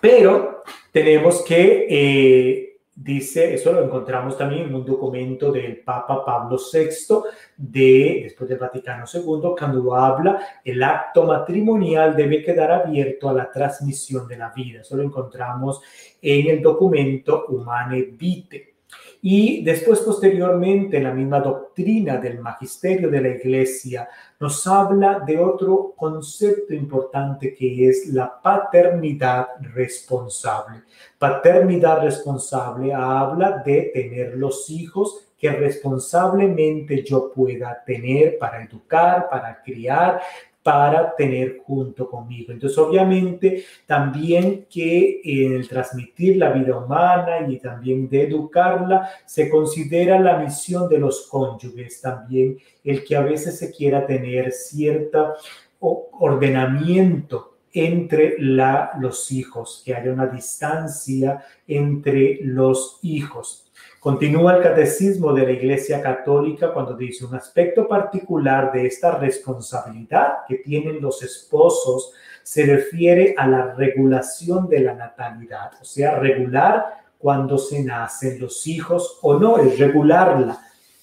[0.00, 6.56] Pero tenemos que, eh, dice, eso lo encontramos también en un documento del Papa Pablo
[6.56, 7.22] VI,
[7.56, 13.50] de, después del Vaticano II, cuando habla, el acto matrimonial debe quedar abierto a la
[13.50, 14.80] transmisión de la vida.
[14.80, 15.80] Eso lo encontramos
[16.22, 18.74] en el documento Humane Vitae.
[19.20, 24.08] Y después, posteriormente, la misma doctrina del magisterio de la Iglesia
[24.40, 30.82] nos habla de otro concepto importante que es la paternidad responsable.
[31.18, 39.62] Paternidad responsable habla de tener los hijos que responsablemente yo pueda tener para educar, para
[39.62, 40.20] criar,
[40.62, 42.52] para tener junto conmigo.
[42.52, 49.48] Entonces, obviamente, también que en el transmitir la vida humana y también de educarla, se
[49.48, 55.34] considera la misión de los cónyuges, también el que a veces se quiera tener cierto
[55.80, 63.67] ordenamiento entre la, los hijos, que haya una distancia entre los hijos.
[64.00, 70.44] Continúa el catecismo de la Iglesia Católica cuando dice un aspecto particular de esta responsabilidad
[70.46, 72.12] que tienen los esposos
[72.44, 78.68] se refiere a la regulación de la natalidad, o sea, regular cuando se nacen los
[78.68, 80.58] hijos o no, es regularla,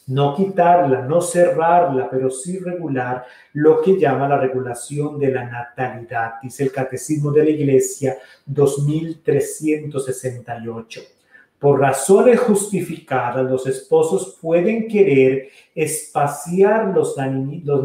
[0.08, 6.36] no quitarla, no cerrarla, pero sí regular lo que llama la regulación de la natalidad,
[6.42, 11.15] dice el Catecismo de la Iglesia 2368.
[11.60, 17.16] Por razones justificadas, los esposos pueden querer espaciar los,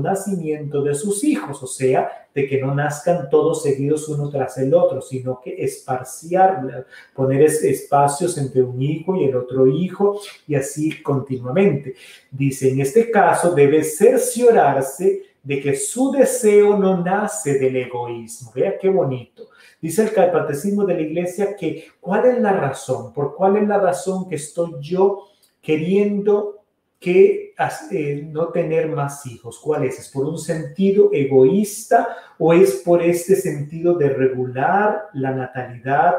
[0.02, 4.74] nacimientos de sus hijos, o sea, de que no nazcan todos seguidos uno tras el
[4.74, 11.00] otro, sino que esparciar, poner espacios entre un hijo y el otro hijo y así
[11.00, 11.94] continuamente.
[12.30, 18.52] Dice, en este caso debe cerciorarse de que su deseo no nace del egoísmo.
[18.54, 19.48] Vea qué bonito
[19.80, 23.78] Dice el catecismo de la iglesia que cuál es la razón, por cuál es la
[23.78, 25.26] razón que estoy yo
[25.62, 26.60] queriendo
[26.98, 27.54] que
[27.90, 29.58] eh, no tener más hijos.
[29.58, 29.98] ¿Cuál es?
[29.98, 36.16] ¿Es por un sentido egoísta o es por este sentido de regular la natalidad,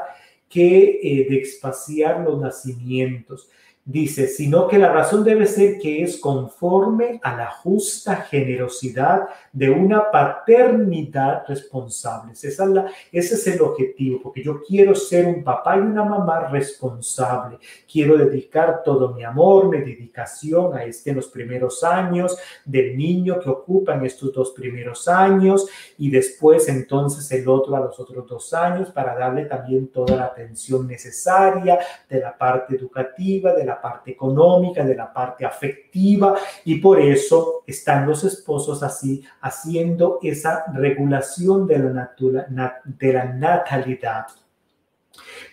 [0.50, 3.47] que eh, de espaciar los nacimientos?
[3.84, 9.72] Dice, sino que la razón debe ser que es conforme a la justa generosidad de
[9.72, 12.34] una paternidad responsable.
[12.74, 17.58] La, ese es el objetivo, porque yo quiero ser un papá y una mamá responsable.
[17.92, 23.40] Quiero dedicar todo mi amor, mi dedicación a este en los primeros años del niño
[23.40, 25.67] que ocupa en estos dos primeros años
[25.98, 30.25] y después entonces el otro a los otros dos años para darle también toda la
[30.25, 36.80] atención necesaria de la parte educativa, de la parte económica, de la parte afectiva, y
[36.80, 44.26] por eso están los esposos así haciendo esa regulación de la, de la natalidad.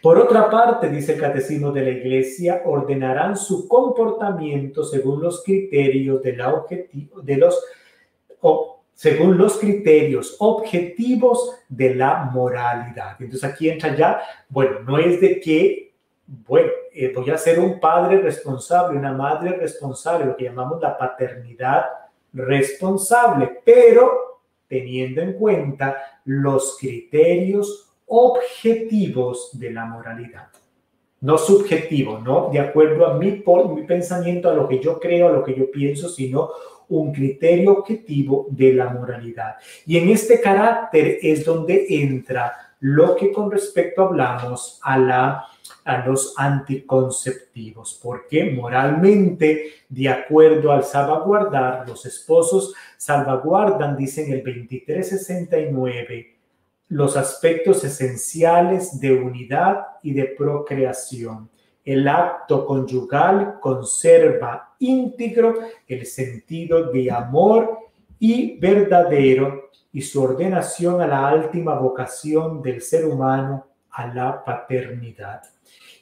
[0.02, 6.22] Por otra parte, dice el Catecismo de la Iglesia, ordenarán su comportamiento según los criterios
[6.22, 7.58] de, la objetivo, de los
[8.94, 13.16] según los criterios objetivos de la moralidad.
[13.20, 15.88] Entonces aquí entra ya, bueno, no es de que
[16.46, 16.70] bueno,
[17.14, 21.86] voy a ser un padre responsable, una madre responsable, lo que llamamos la paternidad
[22.32, 30.48] responsable, pero teniendo en cuenta los criterios objetivos de la moralidad.
[31.20, 33.42] No subjetivo, no de acuerdo a mi,
[33.74, 36.50] mi pensamiento, a lo que yo creo, a lo que yo pienso, sino
[36.88, 39.56] un criterio objetivo de la moralidad.
[39.86, 45.44] Y en este carácter es donde entra lo que con respecto hablamos a la
[45.84, 56.36] a los anticonceptivos, porque moralmente, de acuerdo al salvaguardar, los esposos salvaguardan, dicen el 2369,
[56.88, 61.50] los aspectos esenciales de unidad y de procreación.
[61.84, 65.54] El acto conyugal conserva íntegro
[65.86, 67.78] el sentido de amor
[68.18, 73.67] y verdadero y su ordenación a la última vocación del ser humano
[73.98, 75.42] a la paternidad.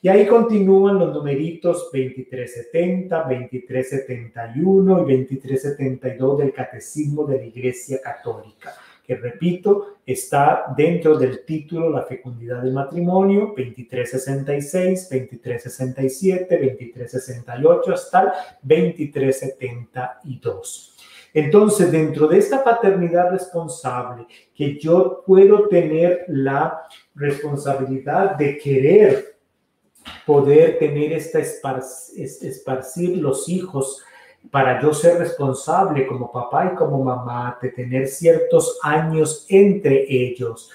[0.03, 8.75] Y ahí continúan los numeritos 2370, 2371 y 2372 del Catecismo de la Iglesia Católica,
[9.03, 18.29] que repito, está dentro del título La fecundidad del matrimonio, 2366, 2367, 2368 hasta el
[18.63, 20.96] 2372.
[21.37, 26.81] Entonces, dentro de esta paternidad responsable, que yo puedo tener la
[27.15, 29.37] responsabilidad de querer
[30.25, 34.03] poder tener esta esparcir los hijos
[34.51, 40.71] para yo ser responsable como papá y como mamá de tener ciertos años entre ellos,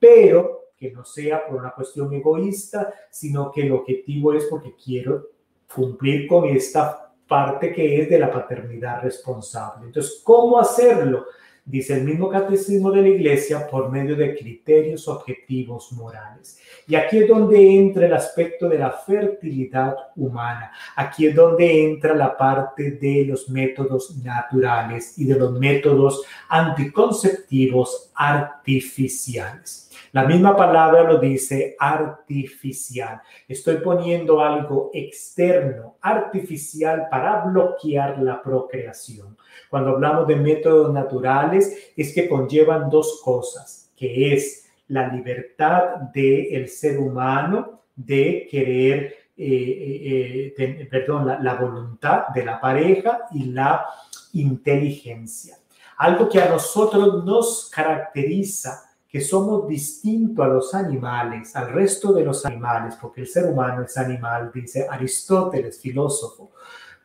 [0.00, 5.28] pero que no sea por una cuestión egoísta, sino que el objetivo es porque quiero
[5.72, 9.86] cumplir con esta parte que es de la paternidad responsable.
[9.86, 11.26] Entonces, ¿cómo hacerlo?
[11.64, 16.58] dice el mismo catecismo de la iglesia, por medio de criterios objetivos morales.
[16.86, 20.72] Y aquí es donde entra el aspecto de la fertilidad humana.
[20.96, 28.09] Aquí es donde entra la parte de los métodos naturales y de los métodos anticonceptivos
[28.20, 29.90] artificiales.
[30.12, 33.22] La misma palabra lo dice artificial.
[33.48, 39.38] Estoy poniendo algo externo, artificial, para bloquear la procreación.
[39.70, 46.68] Cuando hablamos de métodos naturales, es que conllevan dos cosas, que es la libertad del
[46.68, 53.86] ser humano de querer, eh, eh, eh, perdón, la voluntad de la pareja y la
[54.34, 55.59] inteligencia.
[56.00, 62.24] Algo que a nosotros nos caracteriza que somos distintos a los animales, al resto de
[62.24, 66.52] los animales, porque el ser humano es animal, dice Aristóteles, filósofo.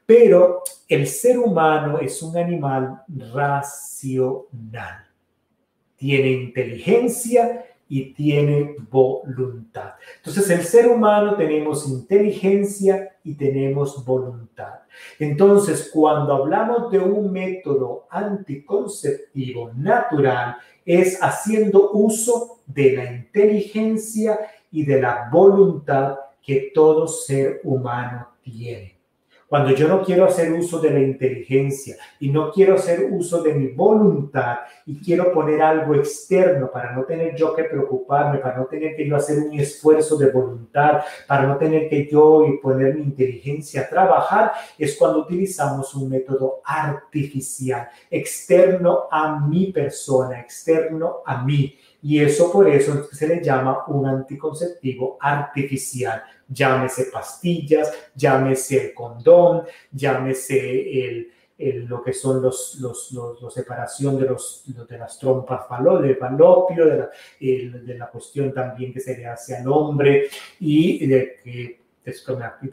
[0.06, 5.10] Pero el ser humano es un animal racional.
[5.98, 9.94] Tiene inteligencia y tiene voluntad.
[10.18, 14.80] Entonces, el ser humano tenemos inteligencia y tenemos voluntad.
[15.20, 24.40] Entonces, cuando hablamos de un método anticonceptivo natural, es haciendo uso de la inteligencia
[24.72, 28.95] y de la voluntad que todo ser humano tiene.
[29.48, 33.54] Cuando yo no quiero hacer uso de la inteligencia y no quiero hacer uso de
[33.54, 38.66] mi voluntad y quiero poner algo externo para no tener yo que preocuparme, para no
[38.66, 42.96] tener que yo hacer un esfuerzo de voluntad, para no tener que yo y poner
[42.96, 51.18] mi inteligencia a trabajar, es cuando utilizamos un método artificial, externo a mi persona, externo
[51.24, 51.78] a mí.
[52.02, 59.64] Y eso por eso se le llama un anticonceptivo artificial llámese pastillas, llámese el condón,
[59.92, 61.32] llámese el,
[61.88, 65.62] lo que son los, los, los, separación de, los, de las trompas
[66.02, 70.28] de falopio, de la, de la cuestión también que se le hace al hombre
[70.60, 71.86] y de que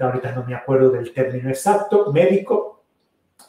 [0.00, 2.84] ahorita no me acuerdo del término exacto, médico,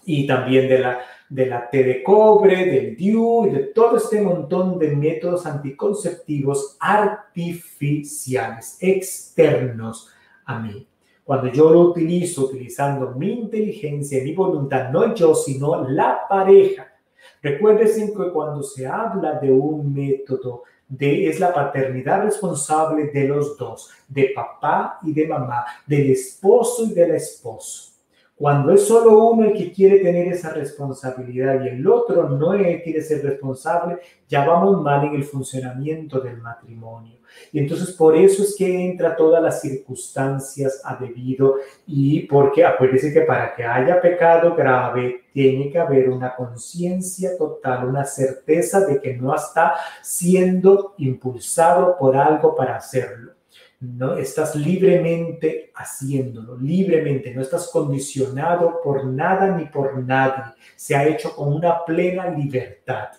[0.05, 0.99] y también de la,
[1.33, 6.77] de la T de cobre, del DIU y de todo este montón de métodos anticonceptivos
[6.79, 10.09] artificiales, externos
[10.45, 10.87] a mí.
[11.23, 16.93] Cuando yo lo utilizo utilizando mi inteligencia y mi voluntad, no yo, sino la pareja.
[17.41, 23.57] Recuérdense que cuando se habla de un método, de, es la paternidad responsable de los
[23.57, 27.92] dos, de papá y de mamá, del esposo y del esposo.
[28.35, 32.51] Cuando es solo uno el que quiere tener esa responsabilidad y el otro no
[32.83, 37.17] quiere ser responsable, ya vamos mal en el funcionamiento del matrimonio.
[37.51, 43.13] Y entonces por eso es que entra todas las circunstancias a debido y porque acuérdese
[43.13, 48.99] que para que haya pecado grave tiene que haber una conciencia total, una certeza de
[48.99, 53.33] que no está siendo impulsado por algo para hacerlo.
[53.83, 61.05] No estás libremente haciéndolo, libremente, no estás condicionado por nada ni por nadie, se ha
[61.05, 63.09] hecho con una plena libertad.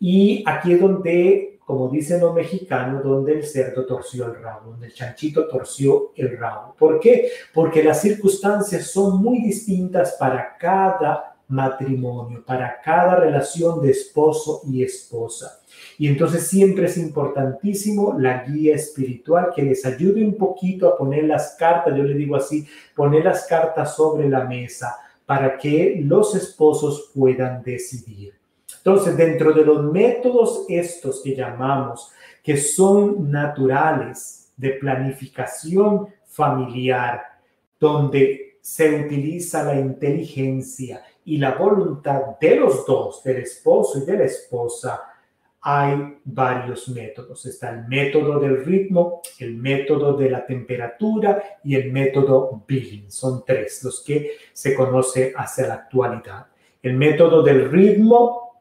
[0.00, 4.88] Y aquí es donde, como dicen los mexicanos, donde el cerdo torció el rabo, donde
[4.88, 6.74] el chanchito torció el rabo.
[6.76, 7.30] ¿Por qué?
[7.54, 14.82] Porque las circunstancias son muy distintas para cada matrimonio, para cada relación de esposo y
[14.82, 15.61] esposa.
[15.98, 21.24] Y entonces siempre es importantísimo la guía espiritual que les ayude un poquito a poner
[21.24, 26.34] las cartas, yo le digo así, poner las cartas sobre la mesa para que los
[26.34, 28.34] esposos puedan decidir.
[28.78, 32.10] Entonces, dentro de los métodos estos que llamamos,
[32.42, 37.22] que son naturales de planificación familiar,
[37.78, 44.18] donde se utiliza la inteligencia y la voluntad de los dos, del esposo y de
[44.18, 45.00] la esposa,
[45.62, 47.46] hay varios métodos.
[47.46, 53.10] Está el método del ritmo, el método de la temperatura y el método Billing.
[53.10, 56.46] Son tres los que se conoce hacia la actualidad.
[56.82, 58.60] El método del ritmo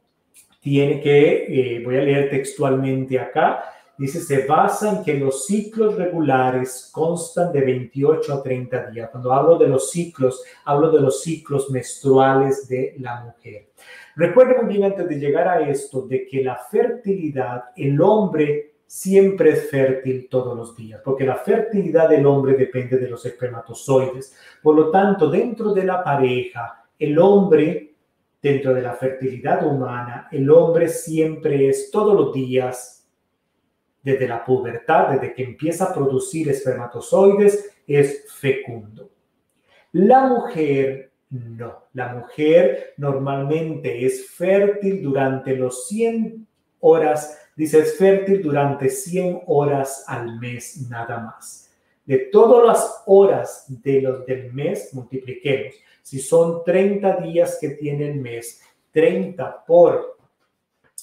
[0.60, 3.64] tiene que, eh, voy a leer textualmente acá,
[4.02, 9.10] dice, se basa en que los ciclos regulares constan de 28 a 30 días.
[9.12, 13.70] Cuando hablo de los ciclos, hablo de los ciclos menstruales de la mujer.
[14.16, 19.52] Recuerden muy bien antes de llegar a esto de que la fertilidad, el hombre siempre
[19.52, 24.36] es fértil todos los días, porque la fertilidad del hombre depende de los espermatozoides.
[24.64, 27.94] Por lo tanto, dentro de la pareja, el hombre,
[28.42, 33.01] dentro de la fertilidad humana, el hombre siempre es todos los días,
[34.04, 39.10] desde la pubertad, desde que empieza a producir espermatozoides, es fecundo.
[39.92, 46.46] La mujer no, la mujer normalmente es fértil durante los 100
[46.82, 51.72] horas, dice es fértil durante 100 horas al mes nada más.
[52.06, 55.76] De todas las horas de los del mes, multipliquemos.
[56.02, 60.18] Si son 30 días que tiene el mes, 30 por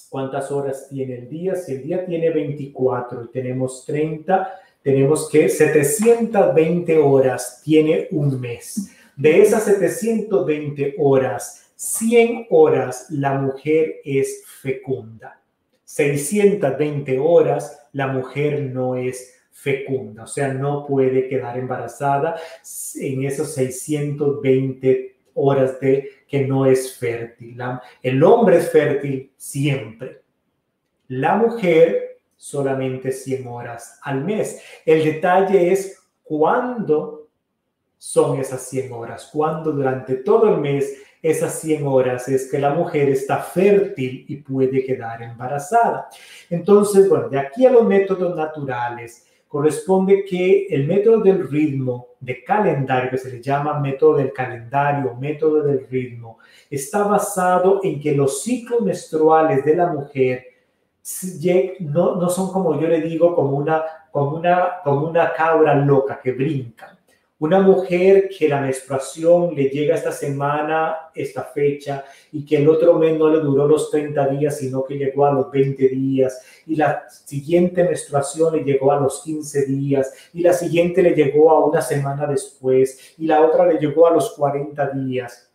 [0.08, 1.54] cuántas horas tiene el día.
[1.54, 8.90] Si el día tiene 24 y tenemos 30, tenemos que 720 horas tiene un mes.
[9.16, 15.40] De esas 720 horas, 100 horas la mujer es fecunda.
[15.84, 22.36] 620 horas la mujer no es fecunda, o sea, no puede quedar embarazada
[22.94, 27.58] en esas 620 horas de que no es fértil.
[28.02, 30.22] El hombre es fértil siempre.
[31.08, 34.62] La mujer solamente 100 horas al mes.
[34.84, 37.28] El detalle es cuándo
[37.96, 42.70] son esas 100 horas, cuando durante todo el mes esas 100 horas es que la
[42.70, 46.08] mujer está fértil y puede quedar embarazada.
[46.48, 52.42] Entonces, bueno, de aquí a los métodos naturales, corresponde que el método del ritmo de
[52.44, 56.38] calendario, que se le llama método del calendario, método del ritmo,
[56.68, 60.44] está basado en que los ciclos menstruales de la mujer
[61.80, 66.20] no, no son como yo le digo, como una, como, una, como una cabra loca
[66.22, 66.97] que brinca
[67.40, 72.98] una mujer que la menstruación le llega esta semana, esta fecha, y que el otro
[72.98, 76.74] mes no le duró los 30 días, sino que llegó a los 20 días, y
[76.74, 81.64] la siguiente menstruación le llegó a los 15 días, y la siguiente le llegó a
[81.64, 85.52] una semana después, y la otra le llegó a los 40 días.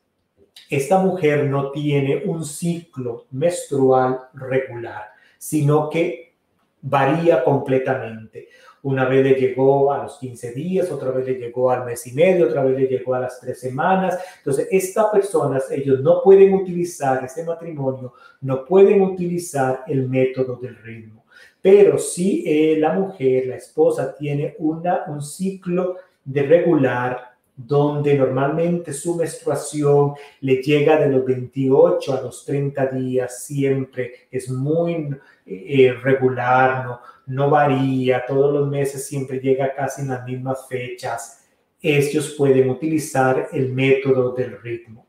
[0.70, 6.34] Esta mujer no tiene un ciclo menstrual regular, sino que
[6.82, 8.48] varía completamente.
[8.84, 12.12] Una vez le llegó a los 15 días, otra vez le llegó al mes y
[12.12, 14.20] medio, otra vez le llegó a las tres semanas.
[14.40, 20.76] Entonces, estas personas, ellos no pueden utilizar este matrimonio, no pueden utilizar el método del
[20.78, 21.24] ritmo.
[21.62, 28.92] Pero si eh, la mujer, la esposa, tiene una, un ciclo de regular donde normalmente
[28.94, 35.10] su menstruación le llega de los 28 a los 30 días, siempre es muy
[35.46, 37.00] eh, regular, ¿no?
[37.26, 41.46] No varía, todos los meses siempre llega casi en las mismas fechas.
[41.82, 45.06] Ellos pueden utilizar el método del ritmo.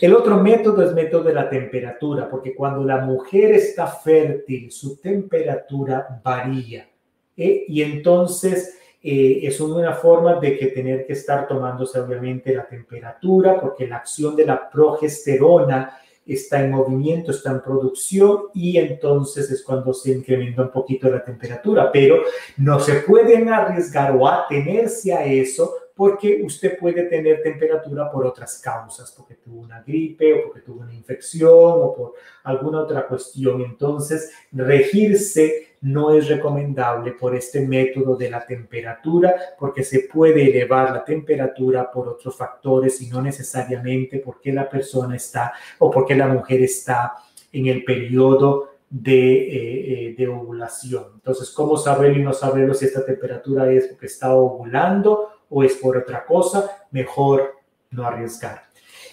[0.00, 4.96] El otro método es método de la temperatura, porque cuando la mujer está fértil, su
[4.96, 6.88] temperatura varía.
[7.36, 7.64] ¿eh?
[7.68, 13.60] Y entonces eh, es una forma de que tener que estar tomándose obviamente la temperatura,
[13.60, 19.62] porque la acción de la progesterona está en movimiento, está en producción y entonces es
[19.62, 22.22] cuando se incrementa un poquito la temperatura, pero
[22.56, 28.58] no se pueden arriesgar o atenerse a eso porque usted puede tener temperatura por otras
[28.58, 33.62] causas, porque tuvo una gripe o porque tuvo una infección o por alguna otra cuestión.
[33.62, 40.90] Entonces, regirse no es recomendable por este método de la temperatura porque se puede elevar
[40.90, 46.26] la temperatura por otros factores y no necesariamente porque la persona está o porque la
[46.26, 47.12] mujer está
[47.52, 51.04] en el periodo de, eh, eh, de, ovulación.
[51.14, 55.76] Entonces, ¿cómo saberlo y no saberlo si esta temperatura es porque está ovulando o es
[55.76, 56.86] por otra cosa?
[56.90, 57.56] Mejor
[57.90, 58.64] no arriesgar.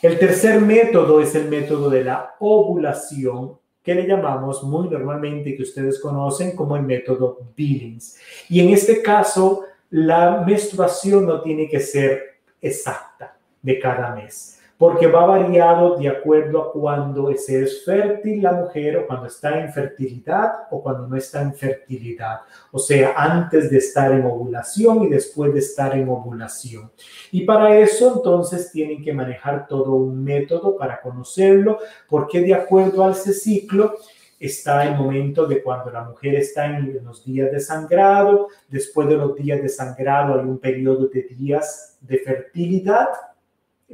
[0.02, 5.64] El tercer método es el método de la ovulación que le llamamos muy normalmente, que
[5.64, 8.18] ustedes conocen como el método Billings.
[8.50, 15.08] Y en este caso, la menstruación no tiene que ser exacta de cada mes porque
[15.08, 20.54] va variado de acuerdo a cuando es fértil la mujer o cuando está en fertilidad
[20.72, 22.40] o cuando no está en fertilidad,
[22.72, 26.90] o sea, antes de estar en ovulación y después de estar en ovulación.
[27.30, 33.04] Y para eso entonces tienen que manejar todo un método para conocerlo, porque de acuerdo
[33.04, 33.96] al ciclo,
[34.40, 39.18] está el momento de cuando la mujer está en los días de sangrado, después de
[39.18, 43.10] los días de sangrado hay un periodo de días de fertilidad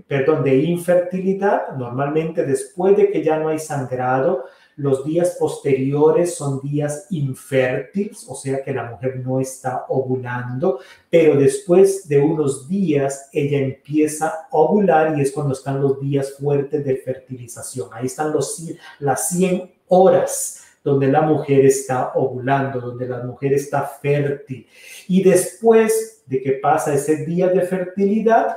[0.08, 4.46] perdón, de infertilidad, normalmente después de que ya no hay sangrado,
[4.78, 10.80] los días posteriores son días infértiles, o sea que la mujer no está ovulando,
[11.10, 16.36] pero después de unos días ella empieza a ovular y es cuando están los días
[16.38, 17.88] fuertes de fertilización.
[17.93, 18.62] Ahí están los,
[19.00, 24.68] las 100 horas donde la mujer está ovulando, donde la mujer está fértil.
[25.08, 28.56] Y después de que pasa ese día de fertilidad,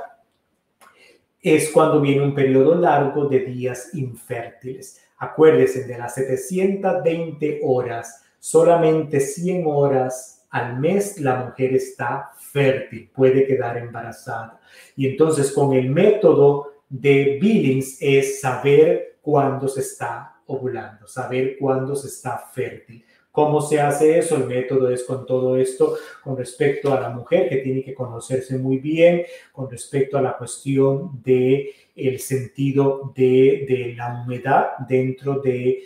[1.41, 5.01] es cuando viene un periodo largo de días infértiles.
[5.17, 13.45] Acuérdense, de las 720 horas, solamente 100 horas al mes la mujer está fértil, puede
[13.45, 14.59] quedar embarazada.
[14.95, 21.95] Y entonces con el método de Billings es saber cuándo se está ovulando, saber cuándo
[21.95, 23.05] se está fértil.
[23.31, 24.37] ¿Cómo se hace eso?
[24.37, 28.57] El método es con todo esto con respecto a la mujer que tiene que conocerse
[28.57, 35.85] muy bien, con respecto a la cuestión de el sentido de, la humedad dentro de,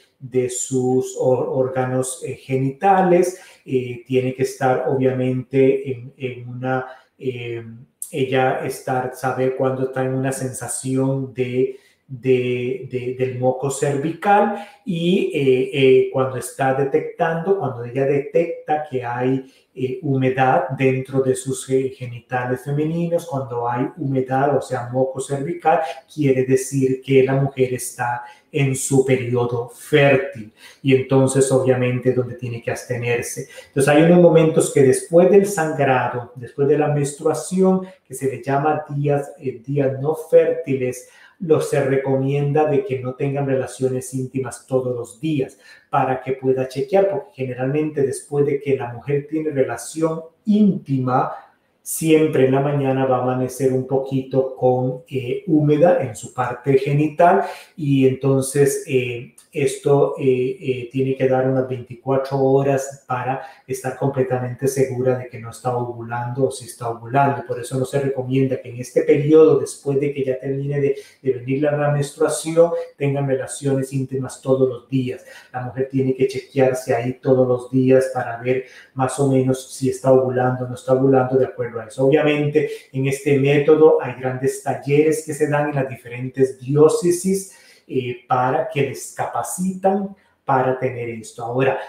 [0.50, 3.40] sus órganos eh, genitales.
[3.66, 6.86] Eh, tiene que estar obviamente en, una,
[7.18, 7.64] eh,
[8.12, 11.78] ella estar, saber cuándo está en una sensación de
[12.20, 19.52] de, del moco cervical y eh, eh, cuando está detectando, cuando ella detecta que hay
[19.74, 25.82] eh, humedad dentro de sus genitales femeninos, cuando hay humedad, o sea, moco cervical,
[26.14, 30.54] quiere decir que la mujer está en su periodo fértil
[30.84, 33.48] y entonces obviamente donde tiene que abstenerse.
[33.70, 38.44] Entonces hay unos momentos que después del sangrado, después de la menstruación, que se le
[38.44, 39.32] llama días,
[39.66, 41.10] días no fértiles,
[41.46, 46.68] lo se recomienda de que no tengan relaciones íntimas todos los días para que pueda
[46.68, 51.34] chequear, porque generalmente después de que la mujer tiene relación íntima,
[51.84, 56.78] siempre en la mañana va a amanecer un poquito con eh, húmeda en su parte
[56.78, 57.44] genital
[57.76, 65.18] y entonces eh, esto eh, tiene que dar unas 24 horas para estar completamente segura
[65.18, 67.46] de que no está ovulando o si está ovulando.
[67.46, 70.96] Por eso no se recomienda que en este periodo, después de que ya termine de,
[71.22, 75.24] venir la menstruación, tengan relaciones íntimas todos los días.
[75.52, 79.90] La mujer tiene que chequearse ahí todos los días para ver más o menos si
[79.90, 82.06] está ovulando o no está ovulando de acuerdo eso.
[82.06, 87.58] Obviamente, en este método hay grandes talleres que se dan en las diferentes diócesis
[87.88, 90.16] eh, para que les capacitan
[90.46, 91.44] para tener esto.
[91.44, 91.80] Ahora,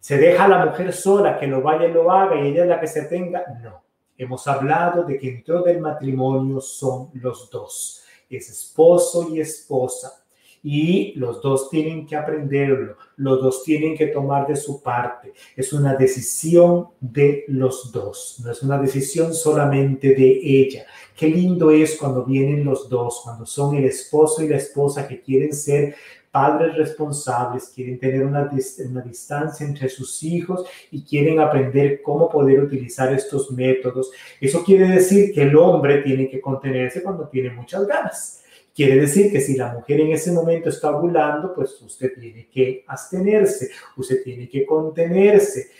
[0.00, 2.68] ¿se deja a la mujer sola que lo vaya y lo haga y ella es
[2.68, 3.44] la que se tenga?
[3.62, 3.82] No.
[4.18, 10.25] Hemos hablado de que dentro del matrimonio son los dos, es esposo y esposa
[10.68, 15.32] y los dos tienen que aprenderlo, los dos tienen que tomar de su parte.
[15.54, 20.84] Es una decisión de los dos, no es una decisión solamente de ella.
[21.16, 25.20] Qué lindo es cuando vienen los dos, cuando son el esposo y la esposa que
[25.20, 25.94] quieren ser
[26.32, 28.50] padres responsables, quieren tener una,
[28.90, 34.10] una, distancia entre sus hijos y quieren aprender cómo poder utilizar estos métodos.
[34.40, 38.42] Eso quiere decir que el hombre tiene que contenerse cuando tiene muchas ganas.
[38.76, 42.84] Quiere decir que si la mujer en ese momento está ovulando, pues usted tiene que
[42.86, 45.70] abstenerse, usted tiene que contenerse.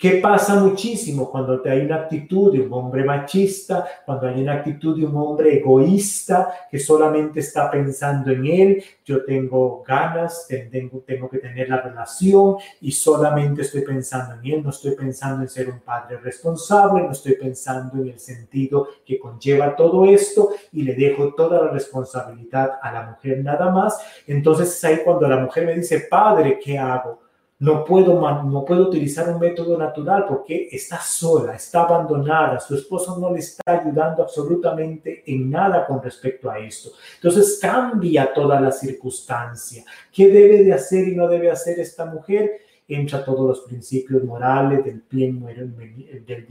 [0.00, 4.98] ¿Qué pasa muchísimo cuando hay una actitud de un hombre machista, cuando hay una actitud
[4.98, 8.84] de un hombre egoísta que solamente está pensando en él?
[9.04, 14.62] Yo tengo ganas, tengo, tengo que tener la relación y solamente estoy pensando en él,
[14.64, 19.18] no estoy pensando en ser un padre responsable, no estoy pensando en el sentido que
[19.18, 24.00] conlleva todo esto y le dejo toda la responsabilidad a la mujer nada más.
[24.26, 27.29] Entonces es ahí cuando la mujer me dice, padre, ¿qué hago?
[27.60, 33.18] No puedo, no puedo utilizar un método natural porque está sola, está abandonada, su esposo
[33.18, 36.90] no le está ayudando absolutamente en nada con respecto a esto.
[37.16, 39.84] Entonces cambia toda la circunstancia.
[40.10, 42.62] ¿Qué debe de hacer y no debe hacer esta mujer?
[42.88, 46.46] Entra todos los principios morales del bien, del,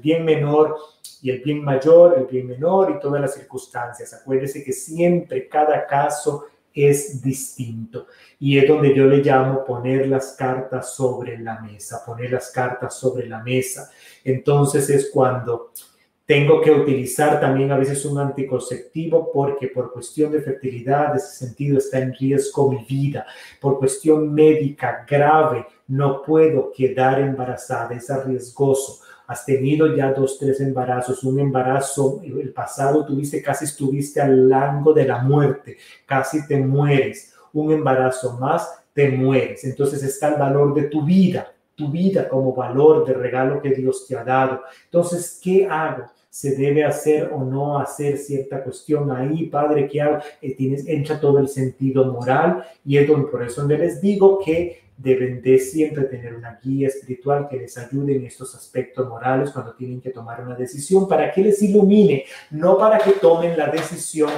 [0.00, 0.76] bien menor
[1.20, 4.14] y el bien mayor, el bien menor y todas las circunstancias.
[4.14, 8.08] Acuérdese que siempre cada caso es distinto.
[8.40, 12.98] Y es donde yo le llamo poner las cartas sobre la mesa, poner las cartas
[12.98, 13.90] sobre la mesa.
[14.24, 15.70] Entonces es cuando
[16.26, 21.78] tengo que utilizar también a veces un anticonceptivo porque por cuestión de fertilidad, ese sentido,
[21.78, 23.26] está en riesgo mi vida.
[23.60, 30.60] Por cuestión médica grave, no puedo quedar embarazada, es arriesgoso has tenido ya dos, tres
[30.60, 36.58] embarazos, un embarazo, el pasado tuviste, casi estuviste al largo de la muerte, casi te
[36.58, 39.64] mueres, un embarazo más, te mueres.
[39.64, 44.06] Entonces está el valor de tu vida, tu vida como valor de regalo que Dios
[44.06, 44.62] te ha dado.
[44.86, 46.04] Entonces, ¿qué hago?
[46.34, 50.18] se debe hacer o no hacer cierta cuestión ahí, padre, que hago?
[50.42, 55.42] Eh, tienes, entra todo el sentido moral y es por eso les digo que deben
[55.42, 60.00] de siempre tener una guía espiritual que les ayude en estos aspectos morales cuando tienen
[60.00, 64.30] que tomar una decisión, para que les ilumine, no para que tomen la decisión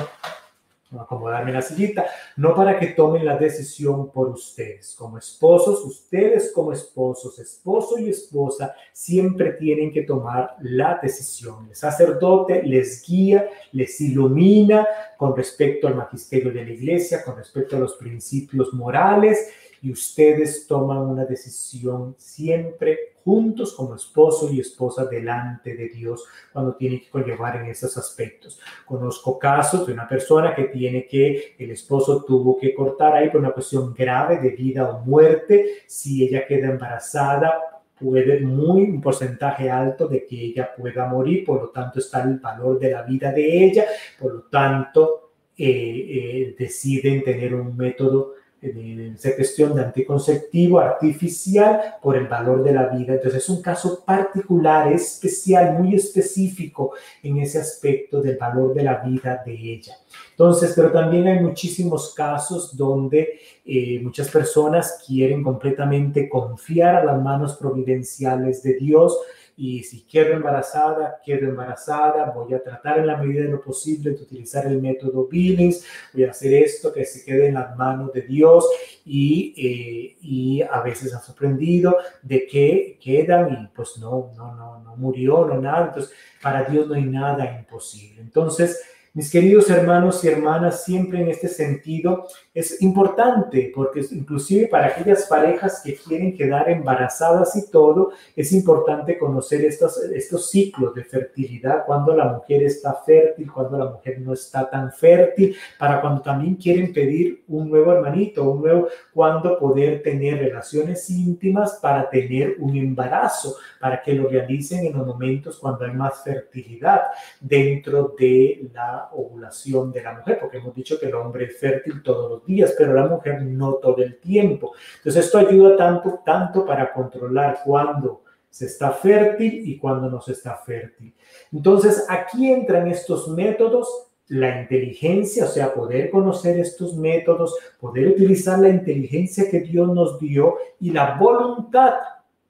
[1.01, 4.95] acomodarme la sillita, no para que tomen la decisión por ustedes.
[4.97, 11.67] Como esposos, ustedes como esposos, esposo y esposa, siempre tienen que tomar la decisión.
[11.69, 14.87] El sacerdote les guía, les ilumina
[15.17, 19.49] con respecto al magisterio de la iglesia, con respecto a los principios morales
[19.87, 26.75] y ustedes toman una decisión siempre juntos como esposo y esposa delante de Dios cuando
[26.75, 28.59] tienen que conllevar en esos aspectos.
[28.85, 33.41] Conozco casos de una persona que tiene que, el esposo tuvo que cortar ahí por
[33.41, 35.85] una cuestión grave de vida o muerte.
[35.87, 37.61] Si ella queda embarazada,
[37.97, 42.41] puede muy un porcentaje alto de que ella pueda morir, por lo tanto está el
[42.41, 43.85] valor de la vida de ella,
[44.19, 52.17] por lo tanto eh, eh, deciden tener un método esa cuestión de anticonceptivo artificial por
[52.17, 53.15] el valor de la vida.
[53.15, 56.93] Entonces es un caso particular, especial, muy específico
[57.23, 59.97] en ese aspecto del valor de la vida de ella.
[60.31, 67.23] Entonces, pero también hay muchísimos casos donde eh, muchas personas quieren completamente confiar a las
[67.23, 69.17] manos providenciales de Dios
[69.57, 74.11] y si quedo embarazada, quedo embarazada, voy a tratar en la medida de lo posible
[74.11, 75.83] de utilizar el método Billings,
[76.13, 78.67] voy a hacer esto que se quede en las manos de Dios
[79.07, 84.81] y, eh, y a veces ha sorprendido de que quedan y pues no, no, no,
[84.81, 88.21] no murió, no nada, entonces para Dios no hay nada imposible.
[88.21, 88.83] Entonces,
[89.15, 95.27] mis queridos hermanos y hermanas, siempre en este sentido es importante porque inclusive para aquellas
[95.27, 101.85] parejas que quieren quedar embarazadas y todo, es importante conocer estos, estos ciclos de fertilidad,
[101.85, 106.55] cuando la mujer está fértil, cuando la mujer no está tan fértil, para cuando también
[106.55, 112.75] quieren pedir un nuevo hermanito, un nuevo, cuando poder tener relaciones íntimas para tener un
[112.75, 117.03] embarazo, para que lo realicen en los momentos cuando hay más fertilidad
[117.39, 122.03] dentro de la ovulación de la mujer, porque hemos dicho que el hombre es fértil
[122.03, 124.73] todos los días, pero la mujer no todo el tiempo.
[124.99, 130.33] Entonces esto ayuda tanto, tanto para controlar cuándo se está fértil y cuándo no se
[130.33, 131.15] está fértil.
[131.53, 138.59] Entonces aquí entran estos métodos la inteligencia, o sea, poder conocer estos métodos, poder utilizar
[138.59, 141.95] la inteligencia que Dios nos dio y la voluntad.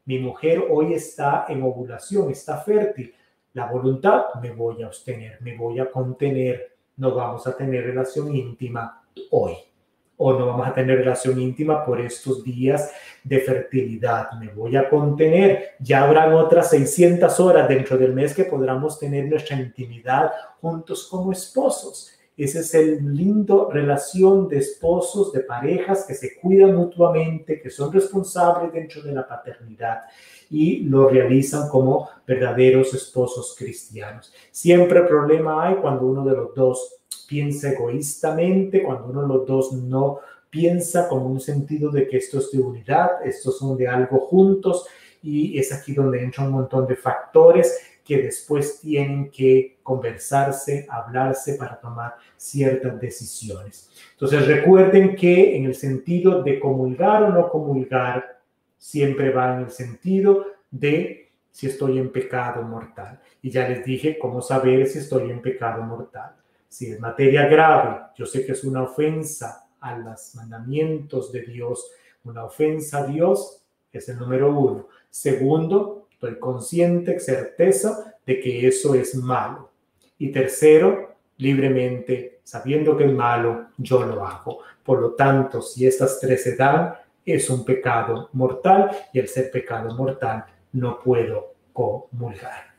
[0.06, 3.12] Mi mujer hoy está en ovulación, está fértil
[3.52, 8.34] la voluntad, me voy a abstener, me voy a contener, no vamos a tener relación
[8.34, 9.56] íntima hoy
[10.18, 12.90] o no vamos a tener relación íntima por estos días
[13.22, 14.32] de fertilidad.
[14.40, 15.74] Me voy a contener.
[15.80, 21.32] Ya habrán otras 600 horas dentro del mes que podamos tener nuestra intimidad juntos como
[21.32, 22.12] esposos.
[22.36, 27.90] Ese es el lindo relación de esposos, de parejas que se cuidan mutuamente, que son
[27.90, 30.02] responsables dentro de la paternidad
[30.50, 34.32] y lo realizan como verdaderos esposos cristianos.
[34.50, 36.96] Siempre problema hay cuando uno de los dos
[37.28, 40.20] piensa egoístamente, cuando uno de los dos no
[40.50, 44.86] piensa con un sentido de que esto es de unidad, estos son de algo juntos
[45.22, 51.54] y es aquí donde entra un montón de factores que después tienen que conversarse, hablarse
[51.54, 53.90] para tomar ciertas decisiones.
[54.12, 58.35] Entonces recuerden que en el sentido de comulgar o no comulgar,
[58.86, 63.20] siempre va en el sentido de si estoy en pecado mortal.
[63.42, 66.36] Y ya les dije cómo saber si estoy en pecado mortal.
[66.68, 71.90] Si es materia grave, yo sé que es una ofensa a los mandamientos de Dios,
[72.24, 73.62] una ofensa a Dios,
[73.92, 74.88] es el número uno.
[75.08, 79.70] Segundo, Estoy consciente, certeza de que eso es malo.
[80.16, 84.60] Y tercero, libremente, sabiendo que es malo, yo lo hago.
[84.82, 86.94] Por lo tanto, si estas tres se dan,
[87.26, 92.74] es un pecado mortal y al ser pecado mortal no puedo comulgar.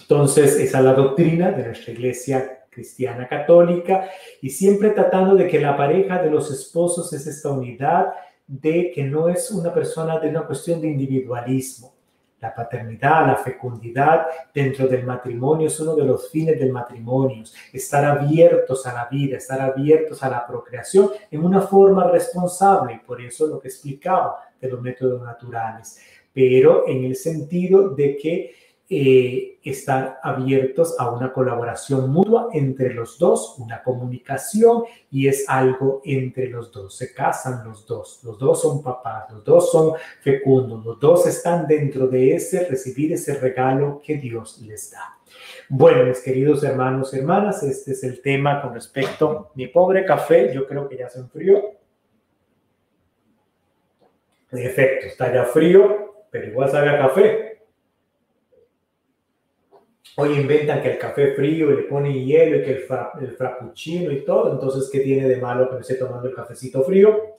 [0.00, 4.08] Entonces, esa es la doctrina de nuestra iglesia cristiana católica
[4.42, 8.06] y siempre tratando de que la pareja de los esposos es esta unidad
[8.46, 11.95] de que no es una persona de una cuestión de individualismo,
[12.46, 17.42] la paternidad, la fecundidad dentro del matrimonio es uno de los fines del matrimonio.
[17.72, 23.00] Estar abiertos a la vida, estar abiertos a la procreación en una forma responsable.
[23.04, 25.98] Por eso lo que explicaba de los métodos naturales.
[26.32, 28.54] Pero en el sentido de que
[28.88, 36.02] eh, estar abiertos a una colaboración mutua entre los dos, una comunicación y es algo
[36.04, 36.96] entre los dos.
[36.96, 41.66] Se casan los dos, los dos son papás, los dos son fecundos, los dos están
[41.66, 45.18] dentro de ese recibir ese regalo que Dios les da.
[45.68, 50.52] Bueno, mis queridos hermanos y hermanas, este es el tema con respecto mi pobre café.
[50.54, 51.72] Yo creo que ya se enfrió.
[54.52, 57.45] En efecto, está ya frío, pero igual sabe a café.
[60.18, 64.24] Hoy inventan que el café frío y le ponen hielo y que el, frappuccino y
[64.24, 64.50] todo.
[64.50, 67.36] Entonces, ¿qué tiene de malo que me esté tomando el cafecito frío?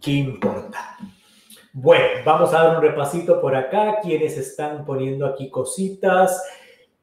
[0.00, 0.96] ¿Qué importa?
[1.72, 3.98] Bueno, vamos a dar un repasito por acá.
[4.00, 6.40] Quienes están poniendo aquí cositas.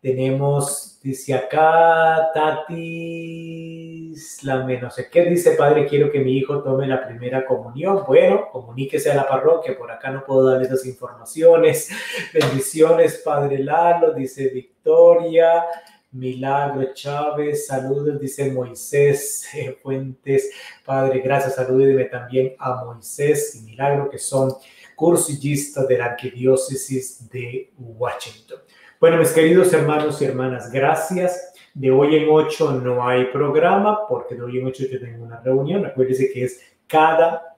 [0.07, 6.87] Tenemos, dice acá, Tati, la no sé qué, dice padre, quiero que mi hijo tome
[6.87, 8.05] la primera comunión.
[8.07, 11.89] Bueno, comuníquese a la parroquia, por acá no puedo darle esas informaciones.
[12.33, 15.65] Bendiciones, padre Lalo, dice Victoria.
[16.11, 19.45] Milagro Chávez, saludos, dice Moisés
[19.83, 20.51] Fuentes.
[20.85, 24.53] Padre, gracias, salúdeme también a Moisés y Milagro, que son
[24.95, 28.59] cursillistas de la Arquidiócesis de Washington.
[28.99, 31.53] Bueno, mis queridos hermanos y hermanas, gracias.
[31.75, 35.39] De hoy en ocho no hay programa porque de hoy en ocho yo tengo una
[35.39, 35.85] reunión.
[35.85, 37.55] Acuérdense que es cada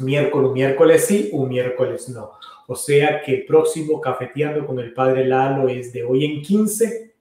[0.00, 2.32] miércoles, un miércoles sí, un miércoles no.
[2.66, 7.14] O sea que el próximo Cafeteando con el Padre Lalo es de hoy en 15,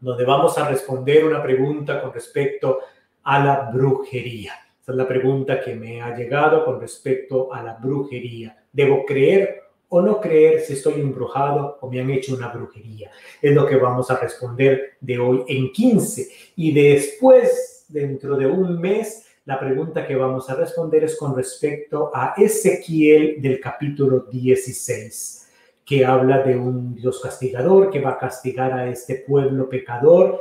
[0.00, 2.80] donde vamos a responder una pregunta con respecto
[3.22, 4.54] a la brujería.
[4.82, 8.64] Esa es la pregunta que me ha llegado con respecto a la brujería.
[8.72, 9.63] ¿Debo creer
[9.96, 13.12] o no creer si estoy embrujado o me han hecho una brujería.
[13.40, 16.28] Es lo que vamos a responder de hoy en 15.
[16.56, 22.10] Y después, dentro de un mes, la pregunta que vamos a responder es con respecto
[22.12, 25.48] a Ezequiel del capítulo 16,
[25.84, 30.40] que habla de un Dios castigador que va a castigar a este pueblo pecador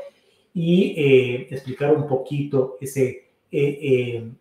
[0.51, 3.29] y eh, explicar un poquito ese...
[3.51, 4.31] Eh, eh,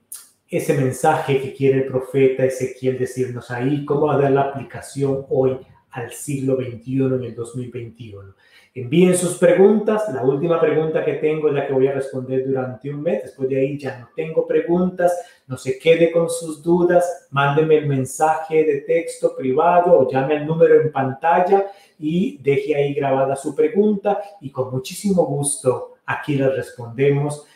[0.52, 5.24] ese mensaje que quiere el profeta Ezequiel decirnos ahí, cómo va a dar la aplicación
[5.30, 5.58] hoy
[5.92, 8.34] al siglo XXI en el 2021.
[8.74, 10.04] Envíen sus preguntas.
[10.12, 13.22] La última pregunta que tengo es la que voy a responder durante un mes.
[13.22, 15.24] Después de ahí ya no tengo preguntas.
[15.46, 17.28] No se quede con sus dudas.
[17.30, 21.66] Mándeme el mensaje de texto privado o llame al número en pantalla
[21.98, 27.46] y deje ahí grabada su pregunta y con muchísimo gusto aquí la respondemos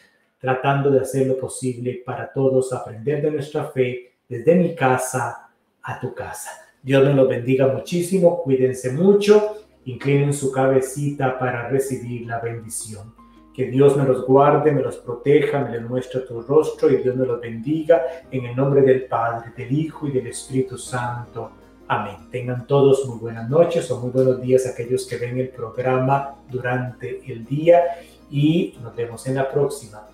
[0.46, 5.50] tratando de hacer lo posible para todos aprender de nuestra fe desde mi casa
[5.82, 6.52] a tu casa.
[6.80, 13.12] Dios me los bendiga muchísimo, cuídense mucho, inclinen su cabecita para recibir la bendición.
[13.52, 17.16] Que Dios me los guarde, me los proteja, me les muestre tu rostro y Dios
[17.16, 21.50] me los bendiga en el nombre del Padre, del Hijo y del Espíritu Santo.
[21.88, 22.28] Amén.
[22.30, 27.20] Tengan todos muy buenas noches o muy buenos días aquellos que ven el programa durante
[27.26, 27.82] el día
[28.30, 30.06] y nos vemos en la próxima.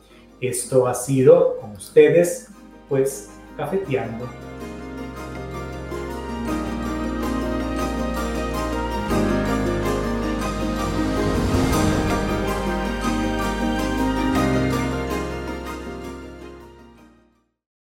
[0.43, 2.49] Esto ha sido con ustedes,
[2.89, 4.29] pues, cafeteando